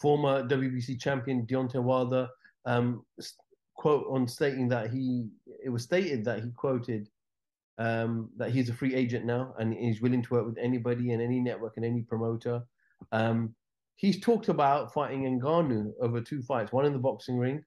Former 0.00 0.42
WBC 0.42 1.00
champion 1.00 1.46
Deontay 1.46 1.82
Wilder 1.82 2.28
um, 2.64 3.04
quote 3.74 4.06
on 4.10 4.26
stating 4.26 4.68
that 4.68 4.90
he 4.90 5.28
it 5.64 5.68
was 5.68 5.82
stated 5.82 6.24
that 6.24 6.42
he 6.42 6.50
quoted 6.50 7.08
um, 7.78 8.30
that 8.36 8.50
he's 8.50 8.68
a 8.68 8.74
free 8.74 8.94
agent 8.94 9.24
now 9.24 9.54
and 9.58 9.74
he's 9.74 10.00
willing 10.00 10.22
to 10.22 10.34
work 10.34 10.46
with 10.46 10.58
anybody 10.58 11.12
and 11.12 11.20
any 11.20 11.40
network 11.40 11.76
and 11.76 11.84
any 11.84 12.02
promoter. 12.02 12.62
Um, 13.12 13.54
he's 13.96 14.20
talked 14.20 14.48
about 14.48 14.92
fighting 14.94 15.22
Ngannou 15.22 15.92
over 16.00 16.20
two 16.20 16.42
fights, 16.42 16.72
one 16.72 16.86
in 16.86 16.92
the 16.92 16.98
boxing 16.98 17.38
ring 17.38 17.64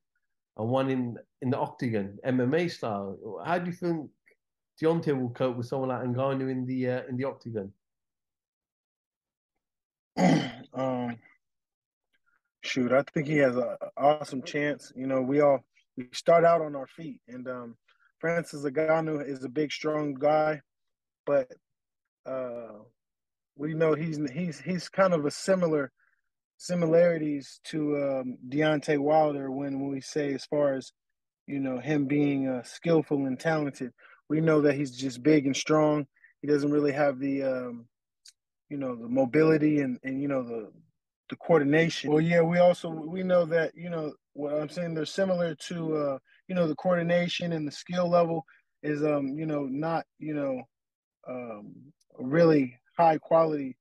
and 0.58 0.70
one 0.70 0.90
in 0.90 1.18
in 1.42 1.50
the 1.50 1.58
octagon, 1.58 2.18
MMA 2.26 2.72
style. 2.72 3.42
How 3.46 3.60
do 3.60 3.68
you 3.68 3.76
think 3.76 4.10
Deontay 4.82 5.20
will 5.20 5.30
cope 5.30 5.58
with 5.58 5.68
someone 5.68 5.90
like 5.90 6.02
Ngannou 6.02 6.50
in 6.50 6.66
the 6.66 6.90
uh, 6.90 7.02
in 7.10 7.18
the 7.18 7.26
octagon? 7.26 7.72
um, 10.74 11.18
shoot, 12.64 12.92
I 12.92 13.04
think 13.14 13.28
he 13.28 13.38
has 13.38 13.56
an 13.56 13.76
awesome 13.98 14.42
chance. 14.42 14.92
You 14.96 15.08
know, 15.08 15.22
we 15.22 15.42
all 15.42 15.64
we 15.96 16.08
start 16.12 16.44
out 16.44 16.62
on 16.62 16.76
our 16.76 16.88
feet, 16.88 17.22
and 17.28 17.48
um, 17.48 17.76
Francis 18.20 18.64
Ngannou 18.64 19.28
is 19.28 19.44
a 19.44 19.50
big, 19.50 19.72
strong 19.72 20.16
guy, 20.16 20.62
but 21.26 21.52
uh, 22.26 22.80
we 23.56 23.74
know 23.74 23.94
he's 23.94 24.20
he's 24.32 24.60
he's 24.60 24.90
kind 24.90 25.14
of 25.14 25.26
a 25.26 25.32
similar 25.32 25.92
similarities 26.58 27.60
to 27.66 27.98
um, 27.98 28.38
Deontay 28.50 28.98
Wilder 28.98 29.52
when 29.52 29.80
when 29.80 29.92
we 29.92 30.02
say 30.02 30.34
as 30.34 30.46
far 30.46 30.74
as 30.74 30.92
you 31.46 31.60
know 31.60 31.80
him 31.80 32.06
being 32.06 32.48
uh, 32.48 32.64
skillful 32.64 33.26
and 33.26 33.40
talented. 33.40 33.92
We 34.30 34.42
know 34.42 34.62
that 34.62 34.76
he's 34.76 34.92
just 34.92 35.24
big 35.24 35.46
and 35.46 35.56
strong. 35.56 36.06
He 36.42 36.48
doesn't 36.48 36.72
really 36.72 36.92
have 36.92 37.20
the 37.20 37.44
um, 37.44 37.88
you 38.70 38.78
know 38.78 38.96
the 38.96 39.08
mobility 39.08 39.80
and 39.80 40.00
and 40.04 40.22
you 40.22 40.28
know 40.28 40.44
the 40.44 40.72
the 41.30 41.36
coordination. 41.38 42.12
Well, 42.12 42.22
yeah, 42.22 42.42
we 42.42 42.60
also 42.60 42.90
we 42.90 43.24
know 43.24 43.46
that 43.46 43.74
you 43.76 43.90
know 43.90 44.14
what 44.34 44.54
I'm 44.54 44.70
saying. 44.70 44.94
They're 44.94 45.06
similar 45.06 45.56
to 45.56 45.98
uh, 45.98 46.18
you 46.48 46.56
know 46.56 46.68
the 46.68 46.76
coordination 46.76 47.54
and 47.54 47.68
the 47.68 47.72
skill 47.72 48.10
level 48.10 48.46
is 48.84 49.04
um 49.04 49.38
you 49.38 49.46
know 49.46 49.64
not 49.64 50.06
you 50.20 50.34
know 50.34 50.62
um 51.28 51.74
really 52.20 52.78
high 52.98 53.18
quality, 53.18 53.78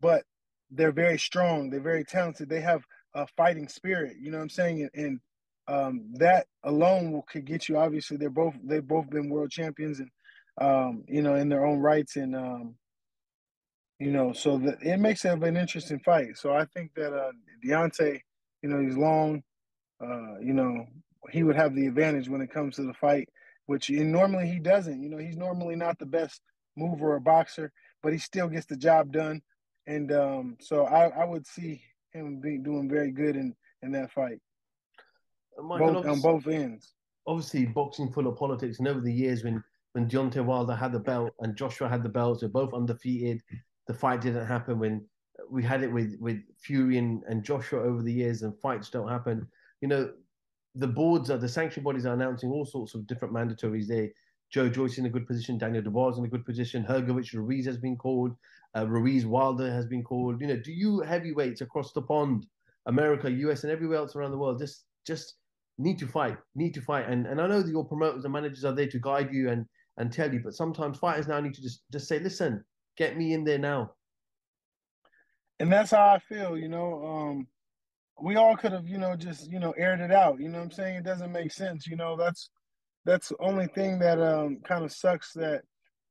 but 0.00 0.24
they're 0.70 0.92
very 0.92 1.18
strong. 1.18 1.70
They're 1.70 1.80
very 1.80 2.04
talented. 2.04 2.48
They 2.48 2.60
have 2.60 2.84
a 3.14 3.26
fighting 3.36 3.68
spirit. 3.68 4.16
You 4.20 4.30
know 4.30 4.38
what 4.38 4.44
I'm 4.44 4.50
saying? 4.50 4.88
And, 4.94 5.04
and 5.04 5.20
um, 5.68 6.10
that 6.14 6.46
alone 6.64 7.12
will, 7.12 7.22
could 7.22 7.44
get 7.44 7.68
you. 7.68 7.76
Obviously, 7.78 8.16
they're 8.16 8.30
both 8.30 8.54
they've 8.62 8.86
both 8.86 9.08
been 9.10 9.28
world 9.28 9.50
champions 9.50 10.00
and 10.00 10.10
um, 10.60 11.04
you 11.06 11.22
know 11.22 11.34
in 11.34 11.48
their 11.48 11.66
own 11.66 11.78
rights. 11.78 12.16
And 12.16 12.34
um, 12.34 12.74
you 13.98 14.10
know, 14.10 14.32
so 14.32 14.58
the, 14.58 14.76
it 14.80 14.98
makes 14.98 15.24
it 15.24 15.42
an 15.42 15.56
interesting 15.56 16.00
fight. 16.00 16.36
So 16.36 16.52
I 16.52 16.64
think 16.66 16.92
that 16.94 17.12
uh, 17.12 17.32
Deontay, 17.64 18.20
you 18.62 18.68
know, 18.68 18.80
he's 18.80 18.96
long. 18.96 19.42
Uh, 20.00 20.38
you 20.40 20.52
know, 20.52 20.86
he 21.30 21.42
would 21.42 21.56
have 21.56 21.74
the 21.74 21.86
advantage 21.86 22.28
when 22.28 22.40
it 22.40 22.52
comes 22.52 22.76
to 22.76 22.82
the 22.82 22.94
fight, 22.94 23.28
which 23.66 23.90
normally 23.90 24.48
he 24.48 24.58
doesn't. 24.58 25.02
You 25.02 25.08
know, 25.08 25.18
he's 25.18 25.36
normally 25.36 25.76
not 25.76 25.98
the 25.98 26.06
best 26.06 26.40
mover 26.76 27.14
or 27.14 27.20
boxer, 27.20 27.72
but 28.02 28.12
he 28.12 28.18
still 28.18 28.48
gets 28.48 28.66
the 28.66 28.76
job 28.76 29.12
done. 29.12 29.42
And 29.88 30.12
um, 30.12 30.56
so 30.60 30.84
I, 30.84 31.08
I 31.08 31.24
would 31.24 31.46
see 31.46 31.82
him 32.12 32.40
be 32.40 32.58
doing 32.58 32.88
very 32.88 33.10
good 33.10 33.36
in, 33.36 33.56
in 33.82 33.90
that 33.92 34.12
fight. 34.12 34.38
Both, 35.56 36.06
on 36.06 36.20
both 36.20 36.46
ends. 36.46 36.92
Obviously, 37.26 37.66
boxing 37.66 38.12
full 38.12 38.28
of 38.28 38.36
politics, 38.36 38.78
and 38.78 38.86
over 38.86 39.00
the 39.00 39.12
years, 39.12 39.42
when 39.42 39.64
when 39.92 40.08
Deontay 40.08 40.44
Wilder 40.44 40.76
had 40.76 40.92
the 40.92 41.00
belt 41.00 41.32
and 41.40 41.56
Joshua 41.56 41.88
had 41.88 42.02
the 42.02 42.08
belts, 42.08 42.40
they're 42.40 42.48
both 42.48 42.74
undefeated. 42.74 43.42
The 43.88 43.94
fight 43.94 44.20
didn't 44.20 44.46
happen 44.46 44.78
when 44.78 45.04
we 45.50 45.64
had 45.64 45.82
it 45.82 45.90
with 45.90 46.16
with 46.20 46.38
Fury 46.60 46.98
and, 46.98 47.22
and 47.28 47.42
Joshua 47.42 47.82
over 47.82 48.02
the 48.02 48.12
years, 48.12 48.42
and 48.42 48.56
fights 48.60 48.90
don't 48.90 49.08
happen. 49.08 49.48
You 49.80 49.88
know, 49.88 50.12
the 50.74 50.86
boards 50.86 51.30
are 51.30 51.38
the 51.38 51.48
sanction 51.48 51.82
bodies 51.82 52.06
are 52.06 52.14
announcing 52.14 52.50
all 52.50 52.66
sorts 52.66 52.94
of 52.94 53.06
different 53.06 53.34
mandatories. 53.34 53.88
There, 53.88 54.10
Joe 54.50 54.68
Joyce 54.68 54.98
in 54.98 55.06
a 55.06 55.10
good 55.10 55.26
position, 55.26 55.58
Daniel 55.58 55.82
Dubois 55.82 56.16
in 56.18 56.24
a 56.24 56.28
good 56.28 56.44
position, 56.44 56.84
Hrgovic 56.84 57.32
Ruiz 57.34 57.66
has 57.66 57.76
been 57.78 57.96
called, 57.96 58.34
uh, 58.76 58.86
Ruiz 58.86 59.26
Wilder 59.26 59.70
has 59.70 59.86
been 59.86 60.02
called. 60.02 60.40
You 60.40 60.46
know, 60.48 60.56
do 60.56 60.72
you 60.72 61.00
heavyweights 61.00 61.60
across 61.60 61.92
the 61.92 62.02
pond, 62.02 62.46
America, 62.86 63.30
US, 63.30 63.64
and 63.64 63.72
everywhere 63.72 63.98
else 63.98 64.16
around 64.16 64.30
the 64.30 64.38
world, 64.38 64.58
just 64.58 64.84
just 65.06 65.34
need 65.78 65.98
to 65.98 66.06
fight, 66.06 66.36
need 66.54 66.74
to 66.74 66.80
fight, 66.80 67.08
and 67.08 67.26
and 67.26 67.40
I 67.40 67.46
know 67.46 67.62
that 67.62 67.70
your 67.70 67.84
promoters 67.84 68.24
and 68.24 68.32
managers 68.32 68.64
are 68.64 68.74
there 68.74 68.88
to 68.88 68.98
guide 68.98 69.32
you 69.32 69.50
and 69.50 69.66
and 69.98 70.12
tell 70.12 70.32
you, 70.32 70.40
but 70.40 70.54
sometimes 70.54 70.98
fighters 70.98 71.28
now 71.28 71.40
need 71.40 71.54
to 71.54 71.62
just 71.62 71.82
just 71.92 72.08
say, 72.08 72.18
listen, 72.18 72.64
get 72.96 73.16
me 73.16 73.34
in 73.34 73.44
there 73.44 73.58
now. 73.58 73.92
And 75.60 75.72
that's 75.72 75.90
how 75.90 76.06
I 76.08 76.18
feel, 76.20 76.56
you 76.56 76.68
know. 76.68 77.04
Um, 77.04 77.46
we 78.20 78.36
all 78.36 78.56
could 78.56 78.72
have, 78.72 78.88
you 78.88 78.98
know, 78.98 79.16
just, 79.16 79.50
you 79.50 79.58
know, 79.58 79.72
aired 79.72 80.00
it 80.00 80.12
out. 80.12 80.40
You 80.40 80.48
know 80.48 80.60
I'm 80.60 80.70
saying? 80.70 80.96
It 80.96 81.04
doesn't 81.04 81.32
make 81.32 81.52
sense. 81.52 81.86
You 81.86 81.96
know, 81.96 82.16
that's 82.16 82.50
that's 83.08 83.30
the 83.30 83.36
only 83.40 83.66
thing 83.68 83.98
that 84.00 84.20
um 84.20 84.58
kind 84.68 84.84
of 84.84 84.92
sucks 84.92 85.32
that, 85.32 85.62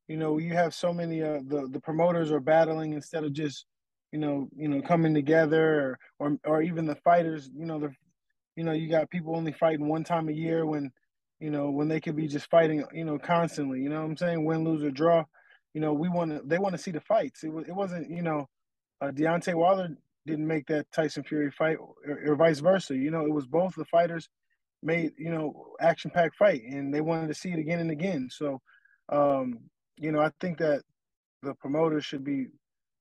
you 0.07 0.17
know, 0.17 0.39
you 0.39 0.53
have 0.53 0.73
so 0.73 0.91
many 0.91 1.21
uh 1.21 1.39
the, 1.47 1.67
the 1.71 1.79
promoters 1.79 2.31
are 2.31 2.39
battling 2.39 2.93
instead 2.93 3.23
of 3.23 3.33
just, 3.33 3.65
you 4.11 4.19
know, 4.19 4.49
you 4.55 4.67
know, 4.67 4.81
coming 4.81 5.13
together 5.13 5.63
or 5.79 5.99
or, 6.19 6.37
or 6.45 6.61
even 6.63 6.85
the 6.85 6.95
fighters, 6.95 7.49
you 7.55 7.65
know, 7.65 7.79
the 7.79 7.91
you 8.55 8.63
know, 8.63 8.71
you 8.71 8.89
got 8.89 9.09
people 9.11 9.35
only 9.35 9.53
fighting 9.53 9.87
one 9.87 10.03
time 10.03 10.27
a 10.27 10.33
year 10.33 10.65
when, 10.65 10.91
you 11.39 11.51
know, 11.51 11.69
when 11.69 11.87
they 11.87 11.99
could 11.99 12.15
be 12.15 12.27
just 12.27 12.49
fighting, 12.49 12.83
you 12.91 13.05
know, 13.05 13.19
constantly. 13.19 13.79
You 13.79 13.89
know 13.89 14.01
what 14.01 14.09
I'm 14.09 14.17
saying? 14.17 14.43
Win, 14.43 14.63
lose, 14.63 14.83
or 14.83 14.89
draw. 14.89 15.23
You 15.75 15.81
know, 15.81 15.93
we 15.93 16.09
want 16.09 16.31
to. 16.31 16.41
They 16.43 16.57
want 16.57 16.73
to 16.73 16.81
see 16.81 16.89
the 16.89 16.99
fights. 17.01 17.43
It 17.43 17.53
was. 17.53 17.67
It 17.67 17.75
wasn't. 17.75 18.09
You 18.09 18.23
know, 18.23 18.49
uh, 18.99 19.11
Deontay 19.11 19.53
Wilder 19.53 19.89
didn't 20.25 20.47
make 20.47 20.65
that 20.67 20.91
Tyson 20.91 21.23
Fury 21.23 21.51
fight, 21.51 21.77
or, 21.77 22.31
or 22.31 22.35
vice 22.35 22.59
versa. 22.59 22.95
You 22.95 23.11
know, 23.11 23.21
it 23.21 23.31
was 23.31 23.45
both 23.45 23.75
the 23.75 23.85
fighters 23.85 24.27
made 24.83 25.11
you 25.17 25.31
know 25.31 25.73
action 25.79 26.11
packed 26.11 26.35
fight, 26.35 26.61
and 26.63 26.93
they 26.93 27.01
wanted 27.01 27.27
to 27.27 27.33
see 27.33 27.51
it 27.51 27.59
again 27.59 27.79
and 27.79 27.91
again. 27.91 28.29
So, 28.31 28.61
um, 29.09 29.59
you 29.97 30.11
know, 30.11 30.19
I 30.19 30.31
think 30.39 30.59
that 30.59 30.81
the 31.43 31.53
promoters 31.55 32.05
should 32.05 32.23
be, 32.23 32.47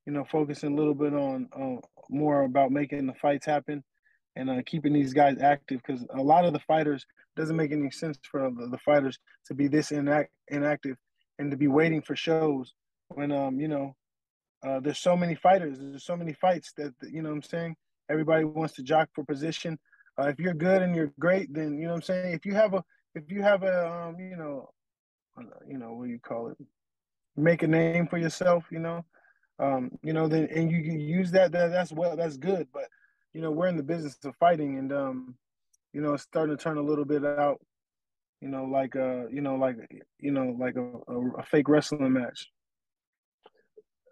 you 0.07 0.13
know, 0.13 0.25
focusing 0.25 0.73
a 0.73 0.77
little 0.77 0.95
bit 0.95 1.15
on 1.15 1.49
uh, 1.59 1.81
more 2.11 2.43
about 2.43 2.71
making 2.71 3.07
the 3.07 3.15
fights 3.15 3.47
happen 3.47 3.83
and 4.37 4.51
uh, 4.51 4.63
keeping 4.67 4.93
these 4.93 5.13
guys 5.13 5.39
active 5.41 5.81
because 5.85 6.05
a 6.15 6.23
lot 6.23 6.45
of 6.45 6.53
the 6.53 6.61
fighters 6.61 7.07
doesn't 7.37 7.57
make 7.57 7.73
any 7.73 7.91
sense 7.91 8.19
for 8.31 8.51
the, 8.51 8.69
the 8.69 8.79
fighters 8.79 9.19
to 9.47 9.55
be 9.55 9.69
this 9.69 9.91
inact, 9.91 10.29
inactive 10.49 10.97
and 11.39 11.51
to 11.51 11.57
be 11.57 11.69
waiting 11.69 12.03
for 12.03 12.15
shows 12.15 12.75
when 13.09 13.31
um 13.33 13.61
you 13.61 13.69
know 13.69 13.95
uh, 14.67 14.81
there's 14.81 14.99
so 14.99 15.17
many 15.17 15.35
fighters 15.35 15.79
there's 15.79 16.05
so 16.05 16.17
many 16.17 16.33
fights 16.33 16.73
that 16.77 16.93
you 17.11 17.23
know 17.23 17.31
i'm 17.31 17.43
saying 17.43 17.75
everybody 18.11 18.45
wants 18.45 18.75
to 18.75 18.83
jock 18.83 19.09
for 19.15 19.25
position 19.25 19.79
uh, 20.19 20.25
if 20.29 20.39
you're 20.39 20.55
good 20.55 20.83
and 20.83 20.95
you're 20.95 21.13
great 21.19 21.53
then 21.53 21.79
you 21.79 21.85
know 21.85 21.91
what 21.91 21.97
i'm 21.97 22.03
saying? 22.03 22.33
If 22.35 22.47
you 22.47 22.55
have 22.55 22.75
a 22.75 22.85
if 23.15 23.31
you 23.31 23.43
have 23.43 23.63
a 23.63 23.91
um 23.91 24.19
you 24.19 24.37
know 24.37 24.71
uh, 25.39 25.43
you 25.69 25.79
know 25.79 25.93
what 25.95 26.07
do 26.07 26.11
you 26.11 26.19
call 26.21 26.49
it? 26.49 26.57
Make 27.37 27.63
a 27.63 27.67
name 27.67 28.07
for 28.07 28.19
yourself 28.19 28.65
you 28.71 28.79
know? 28.79 29.05
Um 29.59 29.91
you 30.03 30.13
know 30.13 30.29
then 30.29 30.49
and 30.55 30.71
you 30.71 30.83
can 30.83 31.01
use 31.01 31.31
that, 31.33 31.53
that 31.53 31.69
that's 31.69 31.93
well 31.93 32.17
that's 32.17 32.37
good 32.37 32.69
but 32.73 32.85
you 33.33 33.41
know 33.41 33.51
we're 33.51 33.69
in 33.69 33.77
the 33.77 33.83
business 33.83 34.17
of 34.25 34.35
fighting 34.37 34.79
and 34.79 34.93
um 34.93 35.35
you 35.93 36.01
know 36.01 36.15
it's 36.15 36.23
starting 36.23 36.57
to 36.57 36.63
turn 36.63 36.79
a 36.79 36.83
little 36.83 37.05
bit 37.05 37.25
out 37.25 37.61
you 38.41 38.49
know 38.49 38.65
like 38.65 38.97
uh 38.97 39.27
you 39.29 39.41
know 39.41 39.57
like 39.57 39.77
you 40.19 40.31
know 40.31 40.55
like 40.59 40.77
a, 40.77 41.13
a, 41.13 41.31
a 41.39 41.43
fake 41.43 41.69
wrestling 41.69 42.13
match. 42.13 42.51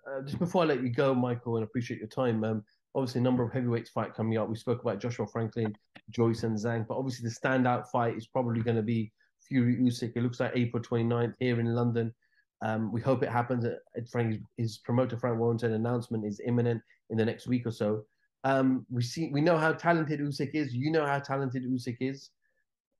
Uh, 0.06 0.22
just 0.22 0.38
before 0.38 0.62
I 0.62 0.66
let 0.66 0.82
you 0.82 0.90
go, 0.90 1.14
Michael, 1.14 1.56
and 1.56 1.64
appreciate 1.64 1.98
your 1.98 2.08
time. 2.08 2.44
Um, 2.44 2.62
obviously, 2.94 3.20
a 3.20 3.24
number 3.24 3.42
of 3.42 3.52
heavyweights 3.52 3.90
fight 3.90 4.14
coming 4.14 4.38
up. 4.38 4.48
We 4.48 4.56
spoke 4.56 4.82
about 4.82 5.00
Joshua 5.00 5.26
Franklin, 5.26 5.74
Joyce, 6.10 6.42
and 6.44 6.56
Zhang, 6.56 6.86
but 6.86 6.96
obviously 6.96 7.28
the 7.28 7.34
standout 7.34 7.88
fight 7.88 8.16
is 8.16 8.26
probably 8.26 8.62
going 8.62 8.76
to 8.76 8.82
be 8.82 9.12
Fury 9.48 9.76
Usyk. 9.76 10.12
It 10.16 10.22
looks 10.22 10.40
like 10.40 10.52
April 10.54 10.82
29th 10.82 11.34
here 11.38 11.60
in 11.60 11.74
London. 11.74 12.14
Um, 12.62 12.92
we 12.92 13.00
hope 13.00 13.22
it 13.22 13.28
happens. 13.28 13.64
Uh, 13.64 13.76
Frank, 14.10 14.40
his 14.56 14.78
promoter 14.78 15.18
Frank 15.18 15.38
Warren 15.38 15.58
Warrington 15.58 15.72
announcement 15.72 16.24
is 16.24 16.40
imminent 16.46 16.82
in 17.10 17.18
the 17.18 17.24
next 17.24 17.46
week 17.46 17.66
or 17.66 17.72
so. 17.72 18.04
Um, 18.44 18.86
we 18.90 19.02
see, 19.02 19.30
we 19.32 19.40
know 19.40 19.58
how 19.58 19.72
talented 19.72 20.20
Usyk 20.20 20.50
is. 20.54 20.74
You 20.74 20.90
know 20.90 21.04
how 21.04 21.18
talented 21.18 21.64
Usyk 21.64 21.96
is, 22.00 22.30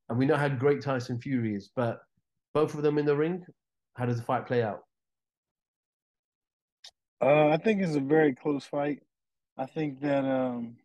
and 0.09 0.19
we 0.19 0.27
know 0.27 0.37
how 0.37 0.49
great 0.49 0.83
Tyson 0.83 1.21
Fury 1.21 1.55
is. 1.55 1.71
But 1.75 2.01
both 2.53 2.75
of 2.75 2.83
them 2.83 2.99
in 2.99 3.07
the 3.07 3.17
ring, 3.17 3.45
how 3.95 4.07
does 4.07 4.19
the 4.19 4.23
fight 4.23 4.47
play 4.47 4.63
out? 4.63 4.81
Uh, 7.23 7.49
I 7.49 7.57
think 7.57 7.83
it's 7.83 7.97
a 7.97 8.01
very 8.01 8.35
close 8.35 8.65
fight. 8.65 9.03
I 9.57 9.67
think 9.67 10.01
that 10.01 10.25
um, 10.25 10.77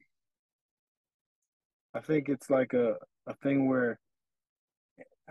I 1.93 2.01
think 2.01 2.29
it's 2.29 2.49
like 2.49 2.73
a, 2.73 2.95
a 3.27 3.33
thing 3.35 3.67
where 3.67 3.99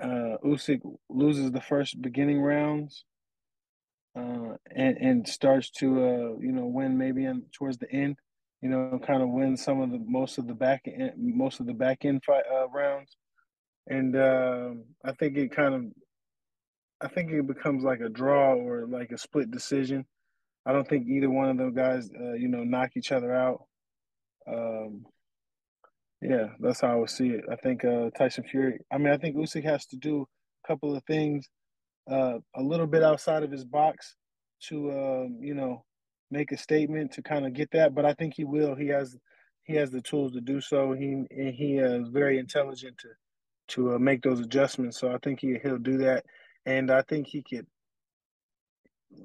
uh, 0.00 0.38
Usyk 0.44 0.80
loses 1.08 1.50
the 1.52 1.60
first 1.60 2.00
beginning 2.00 2.40
rounds 2.40 3.04
uh, 4.16 4.56
and 4.74 4.96
and 4.96 5.28
starts 5.28 5.70
to 5.70 5.86
uh, 5.98 6.40
you 6.40 6.52
know 6.52 6.66
win 6.66 6.98
maybe 6.98 7.24
in, 7.24 7.42
towards 7.52 7.78
the 7.78 7.90
end 7.92 8.16
you 8.60 8.68
know, 8.68 8.98
kind 9.06 9.22
of 9.22 9.28
win 9.28 9.56
some 9.56 9.80
of 9.80 9.90
the 9.90 9.98
most 9.98 10.38
of 10.38 10.46
the 10.46 10.54
back 10.54 10.82
end, 10.86 11.12
most 11.16 11.60
of 11.60 11.66
the 11.66 11.74
back 11.74 12.04
end 12.04 12.24
fight 12.24 12.44
uh, 12.52 12.68
rounds, 12.68 13.16
and 13.86 14.16
uh, 14.16 14.70
I 15.04 15.12
think 15.12 15.36
it 15.36 15.52
kind 15.52 15.74
of, 15.74 15.84
I 17.00 17.08
think 17.08 17.30
it 17.30 17.46
becomes 17.46 17.84
like 17.84 18.00
a 18.00 18.08
draw 18.08 18.54
or 18.54 18.86
like 18.86 19.12
a 19.12 19.18
split 19.18 19.50
decision. 19.50 20.06
I 20.68 20.72
don't 20.72 20.86
think 20.86 21.08
either 21.08 21.30
one 21.30 21.48
of 21.48 21.56
them 21.56 21.72
guys, 21.72 22.10
uh, 22.20 22.34
you 22.34 22.46
know, 22.46 22.62
knock 22.62 22.90
each 22.94 23.10
other 23.10 23.34
out. 23.34 23.64
Um, 24.46 25.06
yeah, 26.20 26.48
that's 26.60 26.82
how 26.82 26.92
I 26.92 26.96
would 26.96 27.08
see 27.08 27.30
it. 27.30 27.44
I 27.50 27.56
think 27.56 27.86
uh, 27.86 28.10
Tyson 28.16 28.44
Fury. 28.44 28.80
I 28.92 28.98
mean, 28.98 29.12
I 29.12 29.16
think 29.16 29.34
Usyk 29.34 29.64
has 29.64 29.86
to 29.86 29.96
do 29.96 30.26
a 30.64 30.68
couple 30.68 30.94
of 30.94 31.02
things, 31.04 31.48
uh, 32.10 32.38
a 32.54 32.62
little 32.62 32.86
bit 32.86 33.02
outside 33.02 33.44
of 33.44 33.50
his 33.50 33.64
box 33.64 34.14
to, 34.64 34.90
um, 34.90 35.38
you 35.40 35.54
know, 35.54 35.84
make 36.30 36.52
a 36.52 36.58
statement 36.58 37.12
to 37.12 37.22
kind 37.22 37.46
of 37.46 37.54
get 37.54 37.70
that, 37.70 37.94
but 37.94 38.04
I 38.04 38.12
think 38.12 38.34
he 38.34 38.44
will. 38.44 38.74
He 38.74 38.88
has 38.88 39.16
he 39.62 39.74
has 39.76 39.90
the 39.90 40.02
tools 40.02 40.32
to 40.32 40.40
do 40.42 40.60
so. 40.60 40.92
He 40.92 41.24
he 41.30 41.78
is 41.78 42.08
very 42.08 42.38
intelligent 42.38 42.98
to 42.98 43.08
to 43.68 43.94
uh, 43.94 43.98
make 43.98 44.22
those 44.22 44.40
adjustments. 44.40 44.98
So 44.98 45.12
I 45.12 45.18
think 45.22 45.40
he 45.40 45.58
he'll 45.62 45.78
do 45.78 45.96
that, 45.98 46.26
and 46.66 46.90
I 46.90 47.02
think 47.02 47.26
he 47.26 47.42
could 47.42 47.66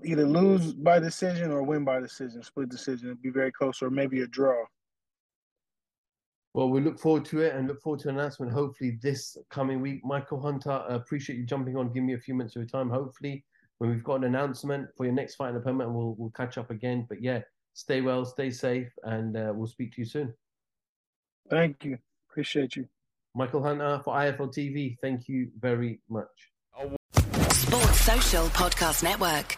either 0.03 0.25
lose 0.25 0.73
by 0.73 0.99
decision 0.99 1.51
or 1.51 1.63
win 1.63 1.83
by 1.83 1.99
decision, 1.99 2.43
split 2.43 2.69
decision. 2.69 3.09
It'd 3.09 3.21
be 3.21 3.29
very 3.29 3.51
close, 3.51 3.81
or 3.81 3.89
maybe 3.89 4.21
a 4.21 4.27
draw. 4.27 4.63
Well, 6.53 6.69
we 6.69 6.81
look 6.81 6.99
forward 6.99 7.25
to 7.25 7.41
it 7.41 7.55
and 7.55 7.67
look 7.67 7.81
forward 7.81 7.99
to 8.01 8.09
an 8.09 8.19
announcement. 8.19 8.51
Hopefully, 8.51 8.99
this 9.01 9.37
coming 9.49 9.81
week. 9.81 10.05
Michael 10.05 10.39
Hunter, 10.39 10.71
I 10.71 10.95
appreciate 10.95 11.37
you 11.37 11.45
jumping 11.45 11.75
on. 11.75 11.91
Give 11.91 12.03
me 12.03 12.13
a 12.13 12.19
few 12.19 12.35
minutes 12.35 12.55
of 12.55 12.61
your 12.61 12.69
time. 12.69 12.89
Hopefully, 12.89 13.43
when 13.79 13.89
we've 13.89 14.03
got 14.03 14.15
an 14.15 14.25
announcement 14.25 14.87
for 14.95 15.05
your 15.05 15.15
next 15.15 15.35
fight 15.35 15.49
in 15.49 15.55
the 15.55 15.61
permit, 15.61 15.87
and 15.87 15.95
we'll 15.95 16.15
we'll 16.17 16.31
catch 16.31 16.57
up 16.57 16.69
again. 16.69 17.05
But 17.09 17.23
yeah, 17.23 17.41
stay 17.73 18.01
well, 18.01 18.23
stay 18.25 18.51
safe, 18.51 18.91
and 19.03 19.35
uh, 19.35 19.51
we'll 19.55 19.67
speak 19.67 19.93
to 19.93 20.01
you 20.01 20.05
soon. 20.05 20.33
Thank 21.49 21.83
you. 21.83 21.97
Appreciate 22.29 22.75
you. 22.75 22.87
Michael 23.35 23.63
Hunter 23.63 23.99
for 24.03 24.13
IFL 24.13 24.53
TV. 24.53 24.97
Thank 25.01 25.27
you 25.27 25.49
very 25.59 25.99
much. 26.07 26.27
Sports 27.51 28.01
Social 28.01 28.45
Podcast 28.47 29.03
Network. 29.03 29.57